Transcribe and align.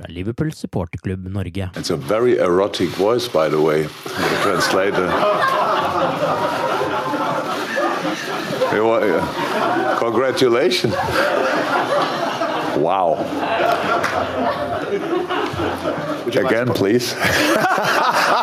fra 0.00 0.06
Liverpool 0.08 0.52
supporterklubb 0.52 1.28
Norge. 1.28 1.68
It's 1.76 1.90
a 1.90 1.96
very 1.96 2.38
erotic 2.38 2.88
voice, 2.90 3.28
by 3.28 3.48
the 3.48 3.60
way, 3.60 3.82
the 3.82 4.36
translator. 4.42 5.06
You 8.74 8.84
wa- 8.86 9.98
Congratulations. 9.98 10.94
Wow. 12.76 13.16
Again, 16.26 16.68
please. 16.74 17.14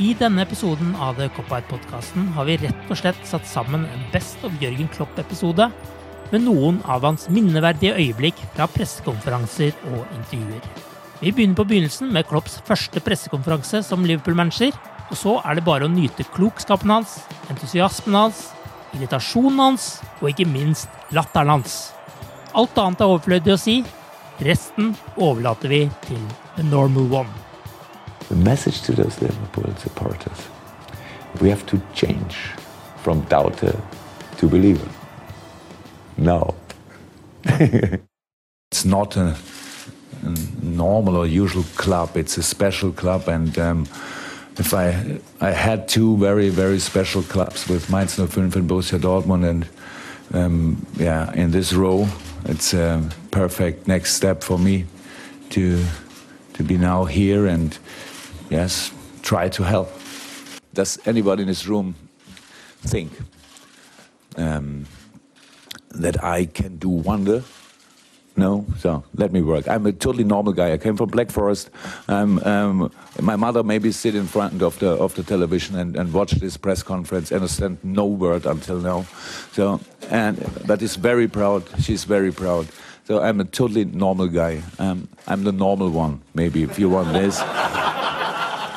I 0.00 0.14
denne 0.16 0.40
episoden 0.46 0.94
av 0.96 1.18
The 1.18 1.26
Cop-Out-podkasten 1.36 2.30
har 2.32 2.46
vi 2.48 2.54
rett 2.62 2.86
og 2.88 2.96
slett 2.96 3.18
satt 3.28 3.44
sammen 3.44 3.82
en 3.84 4.04
Best 4.14 4.40
of 4.48 4.54
Jørgen 4.62 4.86
Klopp-episode 4.94 5.66
med 6.30 6.46
noen 6.46 6.78
av 6.88 7.04
hans 7.04 7.26
minneverdige 7.28 7.98
øyeblikk 7.98 8.38
fra 8.54 8.64
pressekonferanser 8.72 9.74
og 9.90 10.14
intervjuer. 10.16 10.70
Vi 11.20 11.34
begynner 11.36 11.58
på 11.58 11.66
begynnelsen 11.68 12.14
med 12.14 12.24
Klopps 12.30 12.56
første 12.64 13.02
pressekonferanse 13.04 13.82
som 13.84 14.06
Liverpool-manager. 14.08 14.72
Og 15.10 15.20
så 15.20 15.36
er 15.44 15.58
det 15.58 15.66
bare 15.68 15.84
å 15.84 15.92
nyte 15.92 16.24
klokskapen 16.32 16.94
hans, 16.94 17.18
entusiasmen 17.52 18.16
hans, 18.16 18.46
irritasjonen 18.96 19.60
hans 19.60 19.90
og 20.22 20.30
ikke 20.30 20.48
minst 20.48 21.12
latteren 21.12 21.58
hans. 21.58 21.90
Alt 22.56 22.80
annet 22.80 23.04
er 23.04 23.12
overflødig 23.12 23.52
å 23.52 23.60
si. 23.60 23.76
Resten 24.48 24.94
overlater 25.18 25.76
vi 25.76 25.84
til 26.08 26.24
the 26.56 26.64
normal 26.64 27.20
one. 27.26 27.49
The 28.30 28.36
message 28.36 28.82
to 28.82 28.92
those 28.92 29.20
Liverpool 29.20 29.74
supporters 29.76 30.48
we 31.40 31.48
have 31.48 31.64
to 31.66 31.80
change 31.94 32.36
from 33.02 33.22
doubter 33.22 33.80
to 34.38 34.48
believer. 34.48 34.88
No. 36.16 36.54
It's 38.72 38.84
not 38.84 39.16
a, 39.16 39.36
a 40.22 40.36
normal 40.62 41.16
or 41.16 41.26
usual 41.26 41.64
club. 41.74 42.16
It's 42.16 42.38
a 42.38 42.42
special 42.42 42.92
club, 42.92 43.28
and 43.28 43.58
um, 43.58 43.88
if 44.58 44.72
I 44.72 45.18
I 45.40 45.50
had 45.50 45.88
two 45.88 46.16
very 46.18 46.50
very 46.50 46.78
special 46.78 47.22
clubs 47.22 47.68
with 47.68 47.90
Mainz 47.90 48.14
05 48.14 48.36
and 48.56 48.70
Borussia 48.70 49.00
Dortmund, 49.00 49.44
and 49.44 49.66
um, 50.32 50.86
yeah, 50.96 51.32
in 51.34 51.50
this 51.50 51.72
row, 51.72 52.06
it's 52.44 52.72
a 52.72 53.02
perfect 53.32 53.88
next 53.88 54.14
step 54.14 54.44
for 54.44 54.56
me 54.56 54.84
to 55.48 55.84
to 56.52 56.62
be 56.62 56.78
now 56.78 57.06
here 57.06 57.46
and 57.46 57.76
yes, 58.50 58.92
try 59.22 59.48
to 59.48 59.62
help. 59.62 59.90
Does 60.74 60.98
anybody 61.06 61.42
in 61.42 61.48
this 61.48 61.66
room 61.66 61.94
think 62.82 63.12
um, 64.36 64.86
that 65.90 66.22
I 66.22 66.46
can 66.46 66.76
do 66.76 66.88
wonder? 66.88 67.42
No, 68.36 68.64
so 68.78 69.04
let 69.16 69.32
me 69.32 69.42
work. 69.42 69.68
I'm 69.68 69.84
a 69.86 69.92
totally 69.92 70.24
normal 70.24 70.52
guy. 70.52 70.72
I 70.72 70.78
came 70.78 70.96
from 70.96 71.10
Black 71.10 71.30
Forest. 71.30 71.68
Um, 72.08 72.38
um, 72.44 72.92
my 73.20 73.36
mother 73.36 73.62
maybe 73.62 73.92
sit 73.92 74.14
in 74.14 74.26
front 74.26 74.62
of 74.62 74.78
the 74.78 74.90
of 74.90 75.14
the 75.14 75.22
television 75.22 75.76
and, 75.76 75.96
and 75.96 76.12
watch 76.12 76.32
this 76.32 76.56
press 76.56 76.82
conference. 76.82 77.32
And 77.32 77.40
understand 77.42 77.78
no 77.82 78.06
word 78.06 78.46
until 78.46 78.78
now. 78.78 79.04
So 79.52 79.80
and 80.10 80.38
but 80.66 80.80
is 80.80 80.96
very 80.96 81.28
proud. 81.28 81.64
She's 81.80 82.04
very 82.04 82.32
proud. 82.32 82.68
So 83.04 83.20
I'm 83.20 83.40
a 83.40 83.44
totally 83.44 83.84
normal 83.84 84.28
guy. 84.28 84.62
Um, 84.78 85.08
I'm 85.26 85.42
the 85.42 85.52
normal 85.52 85.90
one, 85.90 86.22
maybe 86.32 86.62
if 86.62 86.78
you 86.78 86.88
want 86.88 87.12
this. 87.12 87.42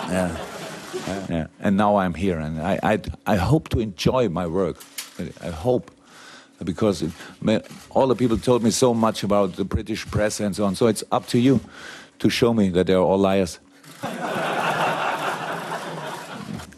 Yeah. 0.09 0.37
Yeah. 1.29 1.47
And 1.59 1.75
now 1.77 1.97
I'm 1.97 2.13
here, 2.13 2.39
and 2.39 2.61
I, 2.61 2.79
I, 2.83 2.99
I 3.25 3.35
hope 3.35 3.69
to 3.69 3.79
enjoy 3.79 4.29
my 4.29 4.47
work. 4.47 4.77
I 5.41 5.49
hope, 5.49 5.91
because 6.63 7.01
it, 7.01 7.11
all 7.89 8.07
the 8.07 8.15
people 8.15 8.37
told 8.37 8.63
me 8.63 8.71
so 8.71 8.93
much 8.93 9.23
about 9.23 9.55
the 9.55 9.65
British 9.65 10.05
press 10.05 10.39
and 10.39 10.55
so 10.55 10.65
on. 10.65 10.75
So 10.75 10.87
it's 10.87 11.03
up 11.11 11.27
to 11.27 11.39
you 11.39 11.59
to 12.19 12.29
show 12.29 12.53
me 12.53 12.69
that 12.69 12.87
they're 12.87 12.97
all 12.97 13.17
liars. 13.17 13.59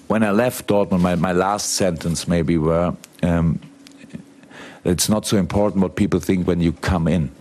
when 0.07 0.23
I 0.23 0.31
left 0.31 0.67
Dortmund, 0.67 1.01
my, 1.01 1.15
my 1.15 1.31
last 1.31 1.73
sentence 1.73 2.27
maybe 2.27 2.57
were, 2.57 2.95
um, 3.23 3.59
it's 4.83 5.09
not 5.09 5.25
so 5.25 5.37
important 5.37 5.81
what 5.81 5.95
people 5.95 6.19
think 6.19 6.47
when 6.47 6.61
you 6.61 6.71
come 6.73 7.07
in. 7.07 7.31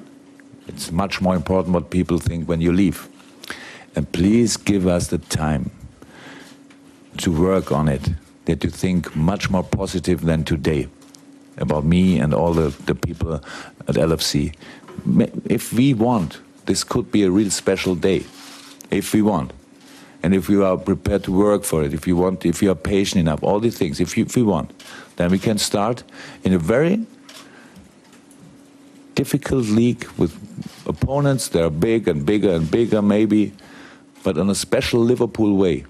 It's 0.66 0.90
much 0.90 1.20
more 1.20 1.36
important 1.36 1.74
what 1.74 1.90
people 1.90 2.18
think 2.18 2.48
when 2.48 2.60
you 2.60 2.72
leave. 2.72 3.08
And 3.97 4.10
please 4.12 4.56
give 4.56 4.87
us 4.87 5.09
the 5.09 5.19
time 5.19 5.71
to 7.19 7.31
work 7.31 7.71
on 7.71 7.88
it, 7.88 8.10
that 8.47 8.65
you 8.65 8.71
think 8.71 9.15
much 9.15 9.50
more 9.50 9.62
positive 9.62 10.23
than 10.23 10.44
today 10.44 10.88
about 11.56 11.85
me 11.85 12.19
and 12.19 12.35
all 12.35 12.52
the, 12.52 12.70
the 12.87 12.94
people 12.94 13.35
at 13.35 13.94
LFC. 13.94 14.55
If 15.44 15.73
we 15.73 15.94
want, 15.94 16.41
this 16.67 16.82
could 16.82 17.12
be 17.12 17.23
a 17.23 17.31
real 17.31 17.50
special 17.50 17.94
day. 17.94 18.25
If 18.91 19.12
we 19.12 19.23
want. 19.23 19.52
And 20.23 20.35
if 20.35 20.49
you 20.49 20.64
are 20.64 20.79
prepared 20.79 21.25
to 21.25 21.32
work 21.32 21.64
for 21.64 21.85
it, 21.85 21.93
if 21.93 22.06
you 22.06 22.17
want, 22.17 22.47
if 22.47 22.62
you 22.62 22.70
are 22.70 22.75
patient 22.75 23.20
enough, 23.20 23.43
all 23.43 23.61
these 23.61 23.76
things, 23.76 24.00
if, 24.00 24.17
you, 24.17 24.25
if 24.25 24.35
we 24.35 24.43
want, 24.43 24.73
then 25.17 25.31
we 25.31 25.38
can 25.38 25.58
start 25.58 26.02
in 26.43 26.55
a 26.55 26.58
very 26.58 27.06
difficult 29.14 29.67
league 29.67 30.05
with 30.17 30.32
opponents 30.87 31.49
that 31.49 31.62
are 31.62 31.70
big 31.70 32.08
and 32.08 32.25
bigger 32.25 32.52
and 32.52 32.70
bigger, 32.70 33.02
maybe, 33.02 33.52
but 34.25 34.37
in 34.37 34.50
a 34.50 34.55
special 34.55 35.00
Liverpool 35.00 35.56
way 35.56 35.85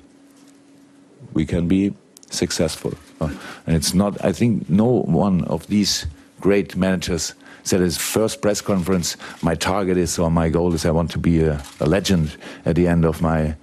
we 1.33 1.47
can 1.47 1.67
be 1.67 1.95
successful. 2.31 2.93
Uh, 3.21 3.31
And 3.67 3.77
it's 3.77 3.95
not, 3.95 4.23
I 4.25 4.33
think, 4.33 4.69
no 4.69 5.03
one 5.07 5.45
of 5.45 5.67
these 5.69 6.07
great 6.41 6.77
managers 6.77 7.35
said 7.63 7.81
his 7.81 7.97
first 7.97 8.43
press 8.43 8.61
conference, 8.61 9.17
my 9.43 9.55
target 9.55 9.97
is 9.97 10.19
or 10.19 10.31
my 10.31 10.51
goal 10.51 10.75
is 10.75 10.85
I 10.85 10.91
want 10.91 11.11
to 11.13 11.19
be 11.19 11.43
a, 11.43 11.63
a 11.81 11.87
legend 11.87 12.37
at 12.67 12.75
the 12.77 12.87
end 12.87 13.05
of 13.07 13.23
my 13.23 13.55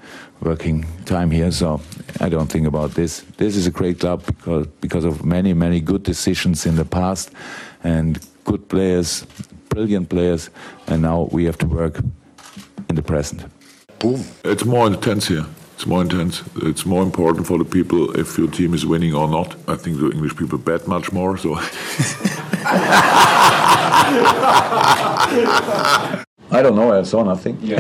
working 0.42 0.86
time 1.06 1.30
here, 1.30 1.52
so 1.52 1.80
I 2.20 2.30
don't 2.30 2.48
think 2.52 2.66
about 2.66 2.96
this. 2.96 3.24
This 3.38 3.56
is 3.56 3.68
a 3.68 3.72
great 3.72 4.00
club 4.00 4.26
because 4.26 4.66
because 4.82 5.06
of 5.06 5.24
many 5.24 5.54
many 5.54 5.80
good 5.80 6.02
decisions 6.02 6.66
in 6.66 6.76
the 6.76 6.86
past 6.86 7.32
and 7.84 8.20
good 8.44 8.68
players, 8.68 9.26
brilliant 9.70 10.10
players, 10.10 10.50
and 10.88 11.04
now 11.04 11.30
we 11.32 11.46
have 11.46 11.58
to 11.60 11.68
work 11.68 12.02
in 12.90 12.96
the 12.96 13.04
present. 13.04 13.44
Boom. 14.02 14.24
It's 14.44 14.66
more 14.66 14.88
intense 14.88 15.28
here. 15.28 15.46
It's 15.76 15.86
more 15.86 16.02
intense. 16.02 16.44
It's 16.58 16.86
more 16.86 17.04
important 17.04 17.46
for 17.46 17.58
the 17.58 17.66
people 17.66 18.12
if 18.20 18.38
your 18.38 18.50
team 18.50 18.74
is 18.74 18.86
winning 18.86 19.14
or 19.14 19.28
not. 19.28 19.56
I 19.68 19.76
think 19.76 20.00
the 20.00 20.12
English 20.12 20.36
people 20.36 20.58
bet 20.58 20.88
much 20.88 21.12
more. 21.12 21.38
So. 21.38 21.56
I 26.54 26.62
don't 26.62 26.76
know. 26.76 27.00
I 27.00 27.04
saw 27.04 27.24
nothing. 27.24 27.58
you, 27.62 27.78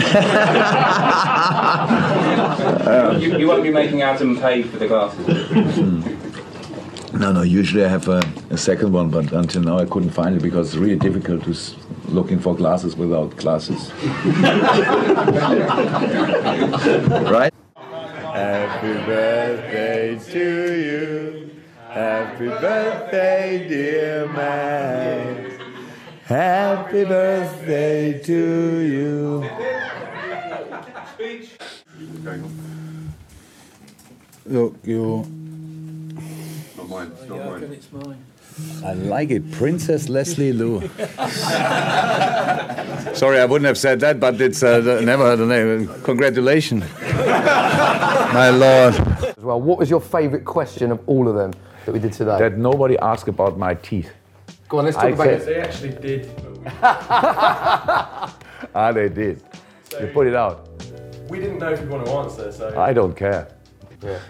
you 3.38 3.47
won't 3.47 3.63
be 3.63 3.71
making 3.71 4.01
Adam 4.01 4.39
pay 4.39 4.63
for 4.63 4.77
the 4.77 4.88
glasses. 4.88 5.47
Hmm. 5.75 7.18
No, 7.18 7.33
no. 7.33 7.41
Usually 7.41 7.83
I 7.83 7.89
have 7.89 8.07
a, 8.07 8.21
a, 8.50 8.57
second 8.57 8.94
one, 8.94 9.09
but 9.09 9.33
until 9.33 9.62
now 9.62 9.79
I 9.79 9.85
couldn't 9.85 10.12
find 10.12 10.38
it 10.38 10.41
because 10.41 10.69
it's 10.69 10.77
really 10.77 10.95
difficult 10.95 11.44
to 11.44 11.51
s- 11.51 11.75
looking 12.12 12.40
for 12.40 12.56
glasses 12.56 12.96
without 12.96 13.36
glasses. 13.38 13.92
right? 17.31 17.54
Happy 18.34 18.94
birthday 19.06 20.19
to 20.31 20.74
you. 20.74 21.50
Happy 21.90 22.48
birthday, 22.48 23.68
dear 23.68 24.28
man. 24.30 25.60
Happy 26.25 27.04
birthday 27.04 28.19
to 28.24 28.80
you. 28.80 29.50
Look, 34.46 34.75
you're. 34.84 35.25
Not 36.92 37.00
mine. 37.00 37.12
It's 37.22 37.30
not 37.30 37.46
mine. 37.46 37.64
It's 37.64 37.92
mine. 37.92 38.26
I 38.84 38.94
like 38.94 39.30
it, 39.32 39.50
Princess 39.54 40.10
Leslie 40.10 40.52
Lou. 40.52 40.82
Sorry, 43.16 43.40
I 43.40 43.46
wouldn't 43.46 43.66
have 43.66 43.78
said 43.78 44.02
that, 44.02 44.20
but 44.20 44.42
it's 44.42 44.62
uh, 44.62 45.00
never 45.02 45.24
heard 45.24 45.38
the 45.40 45.46
name. 45.46 45.88
Congratulations, 46.04 46.84
my 47.02 48.50
lord. 48.50 48.94
Well, 49.38 49.62
what 49.62 49.78
was 49.80 49.90
your 49.90 50.02
favourite 50.02 50.44
question 50.44 50.92
of 50.92 51.00
all 51.08 51.30
of 51.30 51.36
them 51.36 51.54
that 51.86 51.94
we 51.94 52.00
did 52.00 52.12
today? 52.12 52.38
That 52.38 52.58
nobody 52.58 52.98
asked 52.98 53.30
about 53.30 53.58
my 53.58 53.74
teeth. 53.76 54.12
Go 54.68 54.80
on, 54.80 54.86
let's 54.86 54.98
talk 54.98 55.06
I 55.06 55.10
about 55.10 55.26
said- 55.28 55.42
it. 55.42 55.46
They 55.46 55.60
actually 55.62 55.94
did. 56.02 56.30
Ah, 58.74 58.92
they 58.94 59.10
did. 59.10 59.42
you 60.00 60.08
put 60.14 60.28
it 60.28 60.36
out. 60.36 60.70
We 61.30 61.40
didn't 61.40 61.58
know 61.60 61.72
if 61.74 61.82
you 61.82 61.88
want 61.90 62.06
to 62.06 62.12
answer, 62.12 62.52
so. 62.52 62.80
I 62.80 62.94
don't 62.94 63.16
care. 63.16 63.48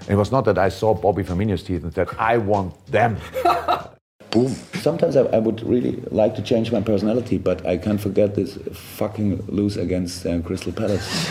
It 0.08 0.16
was 0.16 0.32
not 0.32 0.46
that 0.46 0.58
I 0.58 0.70
saw 0.70 0.94
Bobby 0.94 1.24
Firmino's 1.24 1.64
teeth 1.64 1.84
and 1.84 1.94
said, 1.94 2.10
I 2.18 2.38
want 2.38 2.86
them. 2.88 3.18
Boom. 4.32 4.56
Sometimes 4.76 5.18
I, 5.18 5.24
I 5.24 5.40
would 5.40 5.62
really 5.64 6.02
like 6.10 6.36
to 6.36 6.42
change 6.42 6.72
my 6.72 6.82
personality, 6.82 7.38
but 7.38 7.66
I 7.66 7.78
can't 7.78 8.00
forget 8.00 8.36
this 8.36 8.58
fucking 8.72 9.46
lose 9.48 9.76
against 9.76 10.26
uh, 10.26 10.40
Crystal 10.42 10.72
Palace. 10.72 11.28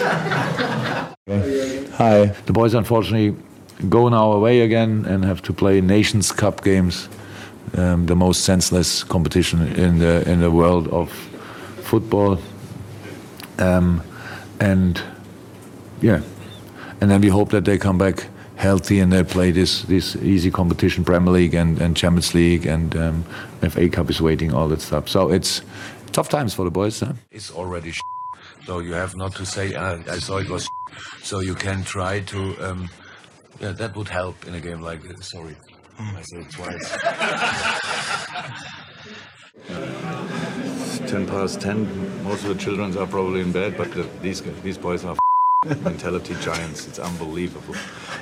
Hi. 1.96 2.26
The 2.46 2.52
boys 2.52 2.74
unfortunately 2.74 3.36
go 3.88 4.08
now 4.08 4.32
away 4.32 4.60
again 4.60 5.06
and 5.06 5.24
have 5.24 5.40
to 5.42 5.52
play 5.52 5.80
Nations 5.80 6.30
Cup 6.30 6.62
games, 6.62 7.08
um, 7.76 8.06
the 8.06 8.16
most 8.16 8.44
senseless 8.44 9.02
competition 9.02 9.66
in 9.76 9.98
the 9.98 10.28
in 10.30 10.40
the 10.40 10.50
world 10.50 10.88
of 10.88 11.10
football. 11.82 12.38
Um, 13.58 14.02
and 14.60 15.00
yeah, 16.02 16.20
and 17.00 17.10
then 17.10 17.20
we 17.20 17.28
hope 17.28 17.50
that 17.50 17.64
they 17.64 17.78
come 17.78 17.98
back 17.98 18.26
healthy 18.56 19.00
and 19.00 19.10
they 19.12 19.22
play 19.24 19.50
this 19.50 19.82
this 19.82 20.16
easy 20.16 20.50
competition, 20.50 21.04
Premier 21.04 21.32
League 21.32 21.54
and, 21.54 21.80
and 21.80 21.96
Champions 21.96 22.34
League 22.34 22.66
and 22.66 22.94
um, 22.96 23.24
FA 23.68 23.88
Cup 23.88 24.10
is 24.10 24.20
waiting, 24.20 24.52
all 24.52 24.68
that 24.68 24.80
stuff. 24.80 25.08
So 25.08 25.30
it's 25.30 25.62
tough 26.12 26.28
times 26.28 26.54
for 26.54 26.64
the 26.64 26.70
boys. 26.70 27.00
Huh? 27.00 27.14
It's 27.30 27.50
already 27.50 27.92
sh- 27.92 28.00
so 28.66 28.80
you 28.80 28.92
have 28.92 29.16
not 29.16 29.34
to 29.36 29.46
say 29.46 29.74
uh, 29.74 29.98
I 30.10 30.18
saw 30.18 30.38
it 30.38 30.48
was 30.50 30.64
sh- 30.64 30.68
so 31.22 31.40
you 31.40 31.54
can 31.54 31.82
try 31.84 32.20
to 32.20 32.38
um, 32.66 32.88
yeah 33.60 33.72
that 33.72 33.96
would 33.96 34.08
help 34.08 34.46
in 34.46 34.54
a 34.54 34.60
game 34.60 34.80
like 34.82 35.02
this. 35.02 35.30
Sorry, 35.30 35.56
I 35.98 36.22
said 36.22 36.40
it 36.40 36.50
twice. 36.50 36.98
Ten 41.10 41.26
past 41.26 41.60
ten. 41.60 41.86
Most 42.24 42.44
of 42.44 42.48
the 42.50 42.54
children 42.64 42.96
are 42.96 43.06
probably 43.06 43.40
in 43.40 43.52
bed, 43.52 43.76
but 43.76 43.90
the, 43.92 44.06
these 44.22 44.42
these 44.62 44.78
boys 44.78 45.04
are 45.04 45.16
mentality 45.84 46.34
giants. 46.40 46.86
It's 46.86 46.98
unbelievable. 46.98 47.74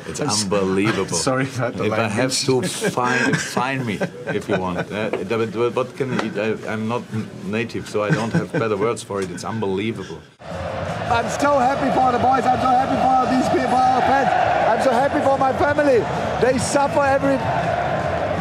It's 0.07 0.19
I'm 0.21 0.27
s- 0.29 0.43
unbelievable. 0.43 1.17
sorry 1.31 1.47
about 1.55 1.75
the 1.75 1.85
If 1.85 1.93
I 1.93 2.09
have 2.09 2.33
to 2.47 2.63
find 2.63 3.37
find 3.41 3.87
me 3.87 3.99
if 4.27 4.49
you 4.49 4.59
want. 4.59 4.79
Uh, 4.91 5.11
but- 5.29 5.53
but 5.53 5.73
what 5.77 5.97
can 5.97 6.11
I, 6.37 6.57
I'm 6.73 6.89
not 6.89 7.03
native, 7.45 7.89
so 7.89 8.03
I 8.03 8.11
don't 8.11 8.33
have 8.33 8.51
better 8.53 8.77
words 8.77 9.05
for 9.05 9.23
it. 9.23 9.31
It's 9.31 9.45
unbelievable. 9.45 10.19
I'm 10.41 11.29
so 11.39 11.61
happy 11.61 11.91
for 11.95 12.11
the 12.11 12.19
boys. 12.19 12.43
I'm 12.45 12.59
so 12.61 12.73
happy 12.81 12.99
for 13.07 13.19
these 13.33 13.49
people, 13.55 13.69
for 13.71 13.87
our 13.87 14.01
fans. 14.03 14.31
I'm 14.71 14.83
so 14.83 14.91
happy 14.91 15.21
for 15.25 15.39
my 15.39 15.53
family. 15.53 16.01
They 16.43 16.59
suffer 16.59 17.05
every 17.07 17.39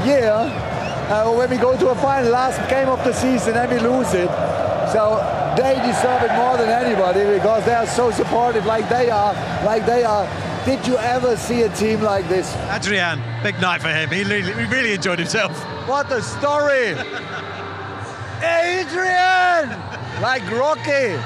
year 0.10 0.32
uh, 0.34 1.32
when 1.38 1.52
we 1.52 1.58
go 1.58 1.78
to 1.78 1.90
a 1.90 1.96
final, 1.96 2.32
last 2.32 2.58
game 2.68 2.90
of 2.90 3.04
the 3.04 3.14
season, 3.14 3.56
and 3.58 3.72
we 3.72 3.78
lose 3.78 4.12
it. 4.16 4.30
So 4.92 5.22
they 5.58 5.74
deserve 5.86 6.22
it 6.22 6.34
more 6.36 6.56
than 6.56 6.70
anybody 6.70 7.26
because 7.38 7.66
they 7.66 7.74
are 7.74 7.88
so 7.88 8.12
supportive, 8.12 8.66
like 8.66 8.88
they 8.90 9.10
are, 9.10 9.34
like 9.66 9.86
they 9.86 10.04
are. 10.04 10.26
Did 10.66 10.86
you 10.86 10.98
ever 10.98 11.36
see 11.36 11.64
a 11.64 11.70
team 11.70 12.02
like 12.02 12.28
this? 12.30 12.56
Adrian, 12.70 13.22
big 13.42 13.60
night 13.60 13.82
for 13.82 13.90
him. 13.90 14.10
He 14.10 14.24
really, 14.24 14.54
he 14.54 14.66
really 14.66 14.94
enjoyed 14.94 15.18
himself. 15.20 15.52
What 15.88 16.12
a 16.12 16.22
story! 16.22 16.96
Adrian, 18.44 19.70
like 20.22 20.44
Rocky. 20.52 21.18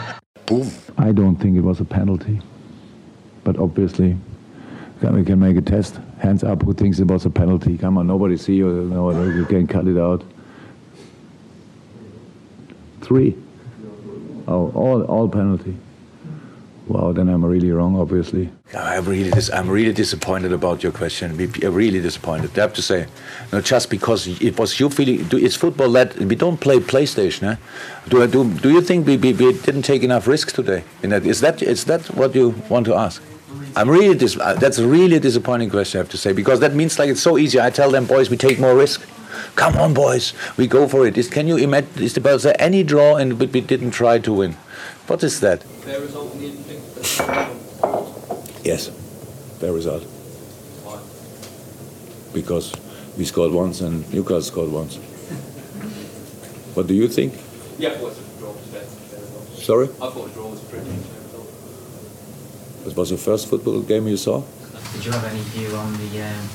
Boom. 0.46 0.70
I 0.98 1.12
don't 1.12 1.36
think 1.36 1.58
it 1.58 1.62
was 1.62 1.80
a 1.82 1.86
penalty, 1.86 2.40
but 3.44 3.58
obviously 3.58 4.16
can- 5.02 5.16
we 5.16 5.24
can 5.26 5.40
make 5.40 5.58
a 5.58 5.62
test. 5.62 6.00
Hands 6.20 6.44
up, 6.44 6.62
who 6.62 6.74
thinks 6.74 7.00
it 7.00 7.08
was 7.08 7.26
a 7.26 7.30
penalty? 7.30 7.78
Come 7.78 7.98
on, 7.98 8.08
nobody 8.08 8.38
see 8.38 8.56
you. 8.56 8.70
No, 8.86 9.10
you 9.26 9.46
can 9.46 9.68
cut 9.68 9.88
it 9.88 9.98
out. 9.98 10.24
Three. 13.02 13.36
Oh, 14.48 14.72
all, 14.74 15.04
all 15.04 15.30
penalty. 15.30 15.76
Wow, 16.88 17.14
then 17.14 17.30
I'm 17.30 17.46
really 17.46 17.72
wrong, 17.72 17.96
obviously. 17.98 18.50
I'm 18.76 19.06
really, 19.06 19.32
I'm 19.54 19.70
really 19.70 19.94
disappointed 19.94 20.52
about 20.52 20.84
your 20.84 20.92
question. 20.92 21.32
I'm 21.32 21.74
really 21.74 22.02
disappointed. 22.02 22.58
I 22.58 22.62
have 22.62 22.74
to 22.74 22.82
say, 22.82 23.06
no, 23.54 23.62
just 23.62 23.90
because 23.90 24.28
it 24.42 24.58
was 24.60 24.78
you 24.80 24.90
feeling. 24.90 25.26
It's 25.32 25.56
football 25.56 25.90
that 25.92 26.18
we 26.18 26.36
don't 26.36 26.60
play 26.60 26.80
PlayStation. 26.80 27.44
Eh? 27.44 27.56
Do, 28.10 28.24
I- 28.24 28.28
do 28.28 28.44
Do 28.60 28.70
you 28.72 28.82
think 28.82 29.08
we, 29.08 29.16
we, 29.16 29.32
we 29.34 29.54
didn't 29.54 29.84
take 29.84 30.04
enough 30.04 30.28
risks 30.28 30.52
today? 30.52 30.84
That, 31.02 31.26
is 31.26 31.40
that 31.42 31.62
is 31.62 31.86
that 31.86 32.02
what 32.16 32.36
you 32.36 32.56
want 32.68 32.86
to 32.88 32.96
ask? 32.96 33.22
I'm 33.76 33.90
really 33.90 34.16
dis- 34.16 34.38
uh, 34.38 34.56
that's 34.56 34.80
a 34.80 34.88
really 34.88 35.20
disappointing 35.20 35.70
question. 35.70 36.00
I 36.00 36.02
have 36.04 36.10
to 36.12 36.18
say 36.18 36.34
because 36.34 36.60
that 36.60 36.74
means 36.74 37.00
like 37.00 37.10
it's 37.10 37.22
so 37.22 37.38
easy. 37.38 37.60
I 37.62 37.70
tell 37.70 37.92
them, 37.92 38.06
boys, 38.06 38.30
we 38.30 38.36
take 38.38 38.60
more 38.60 38.76
risk. 38.76 39.02
Come 39.56 39.78
on, 39.78 39.94
boys, 39.94 40.34
we 40.58 40.68
go 40.68 40.88
for 40.88 41.06
it. 41.08 41.18
Is, 41.18 41.28
can 41.30 41.48
you 41.48 41.58
imagine? 41.58 41.90
Is 42.02 42.14
there 42.16 42.56
any 42.60 42.84
draw 42.84 43.16
and 43.16 43.38
but 43.38 43.52
we 43.52 43.62
didn't 43.62 43.92
try 43.92 44.20
to 44.20 44.34
win? 44.34 44.54
What 45.08 45.24
is 45.24 45.40
that? 45.42 45.64
Fair 45.64 46.00
result 46.00 46.34
in 46.36 46.40
the 46.40 46.48
end, 46.48 46.62
Yes, 48.64 48.90
fair 49.60 49.74
result. 49.74 50.06
Because 52.34 52.74
we 53.18 53.26
scored 53.26 53.52
once 53.52 53.82
and 53.82 54.08
Newcastle 54.14 54.42
scored 54.42 54.72
once. 54.72 54.96
What 56.76 56.88
do 56.88 56.94
you 56.94 57.08
think? 57.08 57.34
Yeah, 57.78 57.90
I 57.90 57.98
thought 57.98 58.14
a 58.14 58.40
draw 58.40 58.52
was 58.52 58.68
fair, 58.68 58.82
fair 58.82 59.20
result. 59.20 59.48
Sorry? 59.60 59.86
I 59.88 60.10
thought 60.14 60.30
a 60.30 60.34
draw 60.34 60.48
was 60.48 60.62
a 60.62 60.66
pretty 60.66 60.86
fair. 60.86 61.22
It 62.88 62.96
was 62.96 63.12
your 63.12 63.20
first 63.20 63.50
football 63.50 63.82
game 63.82 64.08
you 64.08 64.18
saw? 64.18 64.44
Did 64.94 65.06
you 65.06 65.12
have 65.12 65.26
any 65.26 65.42
view 65.42 65.76
on 65.76 65.94
the 65.94 66.22
um, 66.22 66.50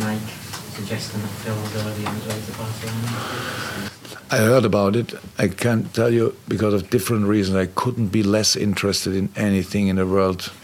Nike 0.00 0.45
suggesting 0.76 1.22
that 1.22 1.28
Phil 1.28 1.56
was 1.56 1.74
already 1.76 2.04
on 2.04 2.14
his 2.16 2.26
way 2.28 2.34
Barcelona? 2.58 3.90
I 4.30 4.36
heard 4.36 4.64
about 4.66 4.94
it. 4.94 5.14
I 5.38 5.48
can't 5.48 5.92
tell 5.94 6.12
you 6.12 6.36
because 6.48 6.74
of 6.74 6.90
different 6.90 7.26
reasons. 7.26 7.56
I 7.56 7.66
couldn't 7.66 8.08
be 8.08 8.22
less 8.22 8.56
interested 8.56 9.14
in 9.14 9.30
anything 9.36 9.88
in 9.88 9.96
the 9.96 10.06
world. 10.06 10.52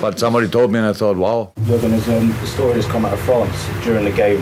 But 0.00 0.20
somebody 0.20 0.48
told 0.48 0.70
me 0.70 0.78
and 0.78 0.86
I 0.86 0.92
thought, 0.92 1.16
wow. 1.16 1.50
Jurgen, 1.66 1.90
there's 1.90 2.08
um, 2.08 2.30
a 2.30 2.46
story 2.46 2.74
that's 2.74 2.86
come 2.86 3.04
out 3.04 3.12
of 3.12 3.20
France 3.22 3.58
during 3.82 4.04
the 4.04 4.12
game 4.12 4.38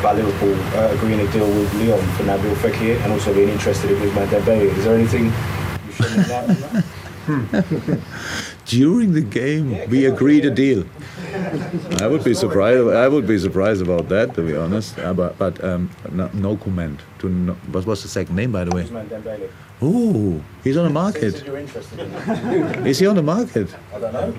about 0.00 0.16
Liverpool 0.16 0.54
uh, 0.78 0.94
agreeing 0.94 1.20
a 1.20 1.30
deal 1.30 1.46
with 1.46 1.74
Lyon 1.74 2.00
for 2.16 2.22
Nabil 2.22 2.54
Fekir 2.56 2.96
and 3.02 3.12
also 3.12 3.34
being 3.34 3.50
interested 3.50 3.90
in 3.90 3.98
Ousmane 3.98 4.28
Dembele. 4.28 4.74
Is 4.78 4.84
there 4.84 4.96
anything 4.96 5.26
you 5.26 5.92
should 5.92 6.16
know 6.16 6.24
about 6.24 6.46
that? 6.48 8.00
During 8.66 9.12
the 9.12 9.20
game, 9.20 9.78
we 9.90 10.06
agreed 10.06 10.44
a 10.44 10.50
deal. 10.50 10.84
I 12.00 12.06
would 12.06 12.24
be 12.24 12.34
surprised. 12.34 12.88
I 12.88 13.08
would 13.08 13.26
be 13.26 13.38
surprised 13.38 13.82
about 13.82 14.08
that, 14.08 14.34
to 14.34 14.42
be 14.42 14.56
honest. 14.56 14.98
Uh, 14.98 15.12
but 15.12 15.36
but 15.38 15.62
um, 15.62 15.90
no, 16.10 16.30
no 16.32 16.56
comment. 16.56 17.00
To 17.18 17.28
no, 17.28 17.52
what 17.72 17.86
was 17.86 18.02
the 18.02 18.08
second 18.08 18.36
name, 18.36 18.52
by 18.52 18.64
the 18.64 18.74
way? 18.74 18.88
Ooh, 19.82 20.42
he's 20.62 20.76
on 20.76 20.84
the 20.84 20.90
market. 20.90 21.42
in 21.46 22.94
he 22.94 23.06
on 23.06 23.16
the 23.16 23.22
market? 23.22 23.68
I 23.92 23.98
don't 23.98 24.12
know. 24.12 24.34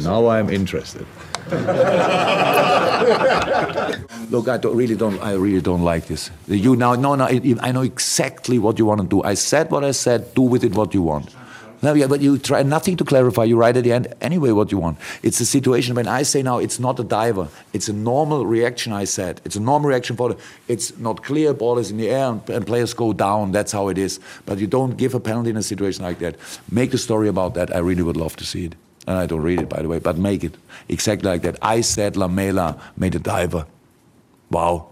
Now 0.00 0.26
I'm 0.28 0.50
interested. 0.50 1.06
Look, 4.30 4.48
I 4.48 4.58
don't, 4.58 4.76
really 4.76 4.94
don't. 4.94 5.20
I 5.20 5.32
really 5.32 5.60
don't 5.60 5.82
like 5.82 6.06
this. 6.06 6.30
You 6.46 6.76
now, 6.76 6.94
no, 6.94 7.16
no. 7.16 7.26
I 7.26 7.72
know 7.72 7.82
exactly 7.82 8.58
what 8.58 8.78
you 8.78 8.86
want 8.86 9.00
to 9.00 9.06
do. 9.06 9.22
I 9.24 9.34
said 9.34 9.70
what 9.70 9.82
I 9.82 9.90
said. 9.90 10.34
Do 10.34 10.42
with 10.42 10.62
it 10.62 10.74
what 10.74 10.94
you 10.94 11.02
want. 11.02 11.34
No, 11.82 11.94
yeah, 11.94 12.06
but 12.06 12.20
you 12.20 12.38
try 12.38 12.62
nothing 12.62 12.96
to 12.98 13.04
clarify. 13.04 13.42
You 13.42 13.56
write 13.56 13.76
at 13.76 13.82
the 13.82 13.92
end 13.92 14.14
anyway 14.20 14.52
what 14.52 14.70
you 14.70 14.78
want. 14.78 14.98
It's 15.22 15.40
a 15.40 15.46
situation 15.46 15.96
when 15.96 16.06
I 16.06 16.22
say 16.22 16.40
now 16.40 16.58
it's 16.58 16.78
not 16.78 17.00
a 17.00 17.04
diver. 17.04 17.48
It's 17.72 17.88
a 17.88 17.92
normal 17.92 18.46
reaction. 18.46 18.92
I 18.92 19.04
said 19.04 19.40
it's 19.44 19.56
a 19.56 19.60
normal 19.60 19.88
reaction 19.88 20.16
for 20.16 20.28
the. 20.30 20.38
It's 20.68 20.96
not 20.98 21.24
clear. 21.24 21.52
Ball 21.52 21.78
is 21.78 21.90
in 21.90 21.96
the 21.96 22.08
air 22.08 22.28
and, 22.28 22.48
and 22.50 22.64
players 22.64 22.94
go 22.94 23.12
down. 23.12 23.50
That's 23.50 23.72
how 23.72 23.88
it 23.88 23.98
is. 23.98 24.20
But 24.46 24.58
you 24.58 24.68
don't 24.68 24.96
give 24.96 25.14
a 25.14 25.20
penalty 25.20 25.50
in 25.50 25.56
a 25.56 25.62
situation 25.62 26.04
like 26.04 26.20
that. 26.20 26.36
Make 26.70 26.92
the 26.92 26.98
story 26.98 27.28
about 27.28 27.54
that. 27.54 27.74
I 27.74 27.78
really 27.78 28.02
would 28.02 28.16
love 28.16 28.36
to 28.36 28.44
see 28.44 28.66
it. 28.66 28.76
And 29.08 29.18
I 29.18 29.26
don't 29.26 29.42
read 29.42 29.60
it 29.60 29.68
by 29.68 29.82
the 29.82 29.88
way, 29.88 29.98
but 29.98 30.16
make 30.16 30.44
it 30.44 30.54
exactly 30.88 31.28
like 31.28 31.42
that. 31.42 31.58
I 31.60 31.80
said 31.80 32.16
Lamela 32.16 32.80
made 32.96 33.16
a 33.16 33.18
diver. 33.18 33.66
Wow. 34.50 34.91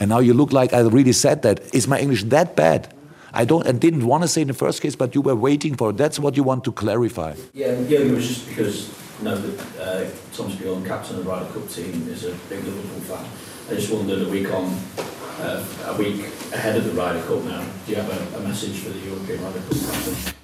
And 0.00 0.10
now 0.10 0.20
you 0.20 0.34
look 0.34 0.52
like 0.52 0.72
I 0.72 0.80
really 0.80 1.12
said 1.12 1.42
that. 1.42 1.74
Is 1.74 1.88
my 1.88 1.98
English 1.98 2.24
that 2.24 2.56
bad? 2.56 2.94
I 3.32 3.44
don't 3.44 3.66
and 3.66 3.80
didn't 3.80 4.06
want 4.06 4.22
to 4.22 4.28
say 4.28 4.40
in 4.42 4.48
the 4.48 4.54
first 4.54 4.80
case, 4.80 4.96
but 4.96 5.14
you 5.14 5.20
were 5.20 5.36
waiting 5.36 5.76
for 5.76 5.90
it. 5.90 5.96
That's 5.96 6.18
what 6.18 6.36
you 6.36 6.42
want 6.42 6.64
to 6.64 6.72
clarify. 6.72 7.34
Yeah, 7.52 7.78
yeah, 7.80 7.98
it 8.00 8.12
was 8.12 8.26
just 8.26 8.48
because 8.48 8.88
you 9.18 9.24
know 9.24 9.36
that 9.36 9.80
uh, 9.80 10.10
Thomas 10.32 10.54
Bjorn, 10.56 10.84
captain 10.84 11.18
of 11.18 11.24
the 11.24 11.30
Ryder 11.30 11.52
Cup 11.52 11.68
team, 11.68 12.08
is 12.08 12.24
a 12.24 12.34
big 12.48 12.64
Liverpool 12.64 13.00
fan. 13.00 13.26
I 13.70 13.74
just 13.74 13.92
wondered 13.92 14.26
a 14.26 14.30
week 14.30 14.50
on, 14.50 14.64
uh, 15.40 15.64
a 15.86 15.96
week 15.98 16.24
ahead 16.52 16.76
of 16.76 16.84
the 16.84 16.92
Ryder 16.92 17.20
Cup 17.22 17.44
now. 17.44 17.64
Do 17.84 17.92
you 17.92 17.96
have 17.96 18.34
a, 18.34 18.38
a 18.38 18.40
message 18.40 18.78
for 18.78 18.90
the 18.90 19.00
European 19.00 19.44
Ryder 19.44 19.60
Cup 19.60 19.78
captain? 19.92 20.34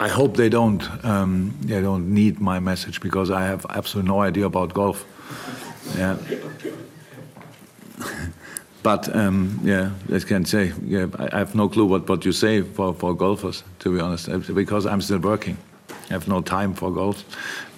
I 0.00 0.08
hope 0.08 0.36
they 0.36 0.48
don't 0.48 0.82
um, 1.04 1.56
they 1.60 1.80
don't 1.80 2.12
need 2.12 2.40
my 2.40 2.58
message 2.58 3.00
because 3.00 3.30
I 3.30 3.44
have 3.44 3.64
absolutely 3.70 4.08
no 4.08 4.20
idea 4.20 4.46
about 4.46 4.74
golf. 4.74 5.04
Yeah. 5.96 6.16
But 8.84 9.08
um, 9.16 9.60
yeah, 9.64 9.92
I 10.12 10.18
can 10.18 10.44
say 10.44 10.72
yeah, 10.86 11.06
I 11.18 11.36
I 11.36 11.38
have 11.38 11.54
no 11.54 11.68
clue 11.68 11.86
what, 11.86 12.06
what 12.08 12.24
you 12.24 12.32
say 12.32 12.62
for, 12.62 12.92
for 12.94 13.16
golfers, 13.16 13.64
to 13.78 13.94
be 13.94 14.00
honest, 14.00 14.28
uh, 14.28 14.54
because 14.54 14.84
I'm 14.84 15.00
still 15.00 15.20
working. 15.20 15.56
I 16.10 16.12
have 16.12 16.28
no 16.28 16.42
time 16.42 16.74
for 16.74 16.92
golf, 16.92 17.24